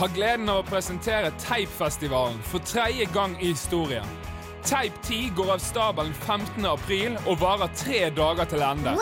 Har 0.02 0.10
gleden 0.16 0.48
av 0.50 0.64
å 0.64 0.66
presentere 0.66 1.28
Teipfestivalen 1.38 2.40
for 2.50 2.64
tredje 2.66 3.04
gang 3.14 3.36
i 3.38 3.52
historien. 3.52 4.06
Teip 4.66 4.96
10 5.06 5.28
går 5.38 5.52
av 5.54 5.60
stabelen 5.62 6.10
15. 6.24 6.66
april 6.66 7.14
og 7.20 7.38
varer 7.38 7.70
tre 7.78 8.00
dager 8.10 8.48
til 8.50 8.64
ende. 8.66 8.96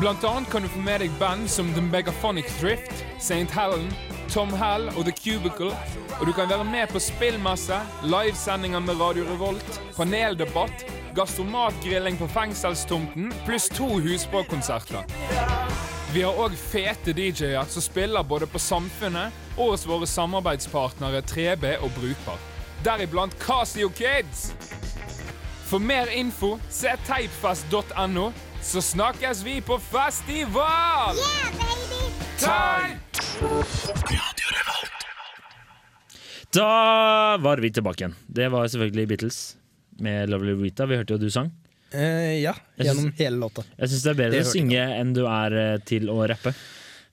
Blant 0.00 0.24
annet 0.24 0.48
kan 0.48 0.64
du 0.64 0.70
få 0.72 0.80
med 0.86 1.04
deg 1.04 1.12
band 1.20 1.44
som 1.52 1.68
The 1.76 1.84
Megaphonic 1.84 2.48
Thrift, 2.56 3.04
St. 3.18 3.52
Helen, 3.52 3.92
Tom 4.32 4.54
Hell 4.56 4.88
og 4.94 5.04
The 5.04 5.12
Cubicle. 5.20 5.76
Og 6.16 6.24
du 6.24 6.32
kan 6.32 6.48
være 6.48 6.64
med 6.64 6.88
på 6.88 7.02
spillmesse, 7.02 7.82
livesendinger 8.08 8.80
med 8.80 8.96
Radio 9.00 9.28
Revolt, 9.28 9.80
paneldebatt, 9.96 10.86
gastromatgrilling 11.12 12.16
på 12.16 12.32
fengselstomten, 12.32 13.28
pluss 13.44 13.68
to 13.76 13.92
husbråkonserter. 14.00 15.04
Vi 16.12 16.20
har 16.20 16.36
òg 16.36 16.52
fete 16.60 17.14
DJ-er 17.16 17.64
som 17.72 17.80
spiller 17.80 18.24
både 18.28 18.44
på 18.44 18.60
Samfunnet 18.60 19.32
og 19.56 19.70
hos 19.70 19.86
våre 19.88 20.04
samarbeidspartnere 20.04 21.22
3B 21.24 21.70
og 21.78 21.88
Brukbar. 21.96 22.42
Deriblant 22.84 23.32
Casio 23.40 23.88
Kids. 23.96 24.50
For 25.70 25.80
mer 25.80 26.12
info, 26.12 26.58
se 26.68 26.92
teipfest.no, 27.06 28.26
så 28.60 28.82
snakkes 28.84 29.40
vi 29.46 29.56
på 29.64 29.78
festival! 29.80 31.16
Teip! 32.42 33.22
Da 36.52 36.68
var 37.40 37.64
vi 37.64 37.72
tilbake 37.72 38.04
igjen. 38.04 38.20
Det 38.28 38.52
var 38.52 38.68
selvfølgelig 38.68 39.08
Beatles 39.14 39.42
med 39.96 40.28
Lovely 40.28 40.58
Rita. 40.60 40.84
Vi 40.84 41.00
hørte 41.00 41.16
jo 41.16 41.24
du 41.24 41.30
sang. 41.32 41.54
Eh, 41.92 42.38
ja, 42.42 42.54
Jeg 42.78 42.88
gjennom 42.90 43.10
hele 43.18 43.38
låta. 43.42 43.64
Jeg 43.78 43.92
syns 43.92 44.04
det 44.06 44.12
er 44.14 44.18
bedre 44.22 44.38
Det 44.38 44.46
å 44.46 44.52
synge 44.52 44.86
enn 45.00 45.12
du 45.16 45.22
er 45.28 45.56
eh, 45.60 45.74
til 45.88 46.08
å 46.12 46.20
rappe. 46.30 46.54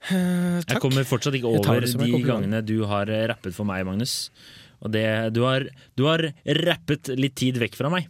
Eh, 0.09 0.61
Jeg 0.63 0.80
kommer 0.84 1.03
fortsatt 1.07 1.36
ikke 1.39 1.51
over 1.51 1.84
de 1.84 2.21
gangene 2.23 2.61
du 2.65 2.77
har 2.88 3.11
eh, 3.11 3.25
rappet 3.34 3.55
for 3.55 3.67
meg, 3.67 3.84
Magnus. 3.88 4.30
Og 4.80 4.93
det, 4.95 5.03
du, 5.36 5.41
har, 5.43 5.65
du 5.99 6.05
har 6.07 6.23
rappet 6.63 7.11
litt 7.19 7.36
tid 7.39 7.59
vekk 7.59 7.75
fra 7.82 7.91
meg. 7.93 8.07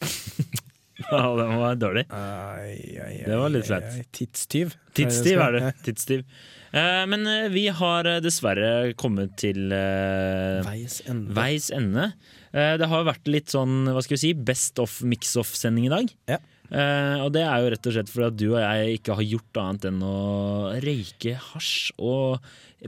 Ja, 1.10 1.22
den 1.32 1.54
var 1.56 1.78
dårlig. 1.80 2.02
Det 2.12 3.36
var 3.40 3.48
litt 3.48 3.64
flaut. 3.64 3.86
Tidstyv. 4.12 4.74
Tidstyv 4.94 5.40
er 5.40 5.54
det. 5.56 5.62
Tidstyv. 5.86 6.26
Eh, 6.76 7.04
men 7.08 7.24
vi 7.54 7.62
har 7.72 8.04
dessverre 8.22 8.92
kommet 9.00 9.32
til 9.40 9.72
eh, 9.72 10.60
Veis 10.66 10.98
ende. 11.08 11.32
veis 11.38 11.70
ende. 11.74 12.10
Eh, 12.52 12.76
det 12.80 12.88
har 12.90 13.04
vært 13.06 13.28
litt 13.30 13.52
sånn, 13.52 13.84
hva 13.90 14.02
skal 14.02 14.16
vi 14.16 14.22
si, 14.24 14.32
best 14.34 14.80
of 14.82 15.00
mix-off-sending 15.06 15.86
i 15.86 15.92
dag. 15.92 16.10
Eh, 16.70 17.16
og 17.24 17.32
det 17.34 17.42
er 17.42 17.64
jo 17.64 17.70
rett 17.74 17.86
og 17.90 17.94
slett 17.96 18.10
fordi 18.12 18.26
at 18.30 18.36
du 18.38 18.48
og 18.52 18.60
jeg 18.62 18.98
ikke 19.00 19.14
har 19.18 19.26
gjort 19.26 19.58
annet 19.58 19.86
enn 19.90 20.02
å 20.06 20.18
røyke 20.84 21.32
hasj 21.50 21.90
og 21.98 22.38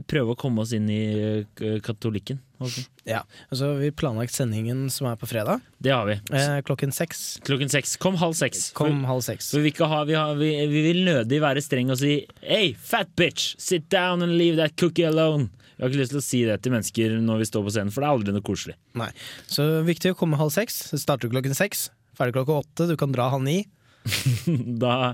prøve 0.09 0.33
å 0.33 0.37
komme 0.39 0.63
oss 0.63 0.71
inn 0.73 0.87
i 0.89 1.01
eh, 1.43 1.79
katolikken. 1.83 2.39
Altså. 2.63 2.85
Ja, 3.05 3.19
altså 3.51 3.73
Vi 3.81 3.89
planlagt 3.91 4.33
sendingen 4.33 4.85
som 4.93 5.09
er 5.09 5.17
på 5.19 5.27
fredag. 5.29 5.59
Det 5.83 5.91
har 5.91 6.07
vi. 6.07 6.15
Eh, 6.31 6.61
klokken 6.65 6.95
seks. 6.95 7.25
Klokken 7.43 7.69
seks. 7.69 7.97
Kom 8.01 8.15
halv 8.21 8.37
seks. 8.39 8.69
Kom 8.77 9.01
For- 9.03 9.09
halv 9.11 9.25
seks. 9.27 9.51
Vi, 9.53 9.73
ha, 9.83 9.99
vi, 10.07 10.15
har, 10.15 10.39
vi, 10.39 10.53
vi 10.71 10.85
vil 10.87 11.03
nødig 11.05 11.41
være 11.43 11.61
streng 11.65 11.91
og 11.93 11.99
si 11.99 12.21
Hey, 12.39 12.71
fat 12.79 13.11
bitch, 13.19 13.53
sit 13.61 13.89
down 13.91 14.23
and 14.23 14.37
leave 14.39 14.55
that 14.61 14.77
cookie 14.79 15.03
alone. 15.03 15.49
Vi 15.75 15.83
har 15.83 15.91
ikke 15.91 16.01
lyst 16.03 16.15
til 16.15 16.21
å 16.21 16.25
si 16.25 16.41
det 16.47 16.59
til 16.63 16.75
mennesker 16.75 17.19
når 17.23 17.43
vi 17.43 17.49
står 17.49 17.67
på 17.67 17.75
scenen, 17.75 17.93
for 17.93 18.03
det 18.03 18.09
er 18.09 18.17
aldri 18.17 18.35
noe 18.35 18.45
koselig. 18.45 18.77
Nei. 18.99 19.11
Så 19.49 19.67
viktig 19.87 20.13
å 20.13 20.19
komme 20.19 20.39
halv 20.39 20.53
seks. 20.55 20.85
Det 20.93 21.01
starter 21.01 21.31
klokken 21.33 21.57
seks. 21.57 21.87
Ferdig 22.17 22.35
klokka 22.37 22.61
åtte. 22.61 22.89
Du 22.89 22.97
kan 22.99 23.13
dra 23.15 23.31
halv 23.33 23.45
ni. 23.45 23.63
da 24.83 25.13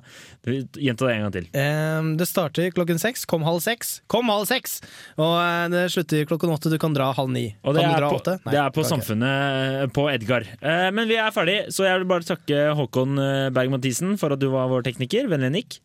Gjenta 0.50 1.06
det 1.06 1.14
en 1.14 1.26
gang 1.26 1.34
til. 1.34 1.50
Um, 1.54 2.12
det 2.18 2.28
starter 2.30 2.72
klokken 2.74 3.02
seks. 3.02 3.26
Kom 3.30 3.46
halv 3.46 3.62
seks. 3.64 4.00
Kom 4.10 4.32
halv 4.32 4.48
seks! 4.50 4.80
Og 5.20 5.36
eh, 5.38 5.66
det 5.74 5.84
slutter 5.94 6.26
klokken 6.30 6.54
åtte. 6.56 6.72
Du 6.74 6.80
kan 6.82 6.96
dra 6.96 7.12
halv 7.16 7.32
ni. 7.34 7.50
Og 7.62 7.78
det 7.78 7.86
er, 7.86 8.08
på? 8.08 8.22
Nei, 8.48 8.56
det 8.56 8.62
er 8.64 8.74
på. 8.74 8.86
Samfunnet 8.88 9.86
ikke. 9.86 9.94
på 10.00 10.08
Edgar. 10.12 10.48
Uh, 10.64 10.90
Men 10.96 11.10
vi 11.12 11.20
er 11.22 11.36
ferdig, 11.36 11.60
så 11.76 11.86
jeg 11.86 12.02
vil 12.02 12.10
bare 12.10 12.28
takke 12.28 12.64
Håkon 12.80 13.22
eh, 13.22 13.52
Berg-Mathisen 13.56 14.18
for 14.22 14.34
at 14.36 14.42
du 14.42 14.50
var 14.54 14.72
vår 14.72 14.88
tekniker. 14.90 15.30
Vennlig 15.32 15.54
nikk. 15.60 15.80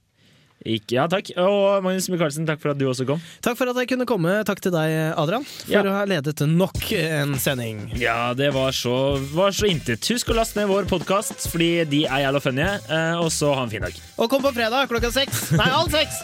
Ikke, 0.64 0.94
ja, 0.96 1.04
takk. 1.12 1.28
Og 1.36 1.82
Magnus 1.84 2.06
Michaelsen, 2.08 2.46
takk 2.48 2.60
for 2.62 2.72
at 2.72 2.78
du 2.80 2.86
også 2.88 3.04
kom. 3.08 3.20
Takk 3.44 3.58
for 3.58 3.68
at 3.68 3.76
jeg 3.82 3.90
kunne 3.90 4.06
komme. 4.08 4.32
Takk 4.48 4.62
til 4.64 4.72
deg, 4.72 4.94
Adrian, 5.20 5.44
for 5.44 5.72
Ja. 5.74 5.82
å 5.84 5.92
ha 5.98 6.04
ledet 6.08 6.40
nok 6.48 6.78
en 6.96 7.34
sending. 7.38 7.82
Ja, 8.00 8.32
det 8.32 8.48
var 8.56 8.72
så, 8.72 9.20
var 9.34 9.50
så 9.52 9.68
intet. 9.68 10.00
Husk 10.08 10.32
å 10.32 10.38
laste 10.38 10.56
ned 10.62 10.68
vår 10.72 10.88
podkast, 10.88 11.48
fordi 11.52 11.84
de 11.84 12.04
er 12.06 12.24
jævla 12.24 12.40
funny. 12.40 12.62
eh, 12.64 13.14
Og 13.20 13.28
så 13.30 13.52
ha 13.54 13.62
en 13.62 13.70
fin 13.70 13.82
dag. 13.84 13.92
Og 14.18 14.30
kom 14.30 14.40
på 14.42 14.54
fredag 14.56 14.88
klokka 14.88 15.12
seks! 15.12 15.50
Nei, 15.52 15.68
halv 15.68 15.90
seks! 15.92 16.22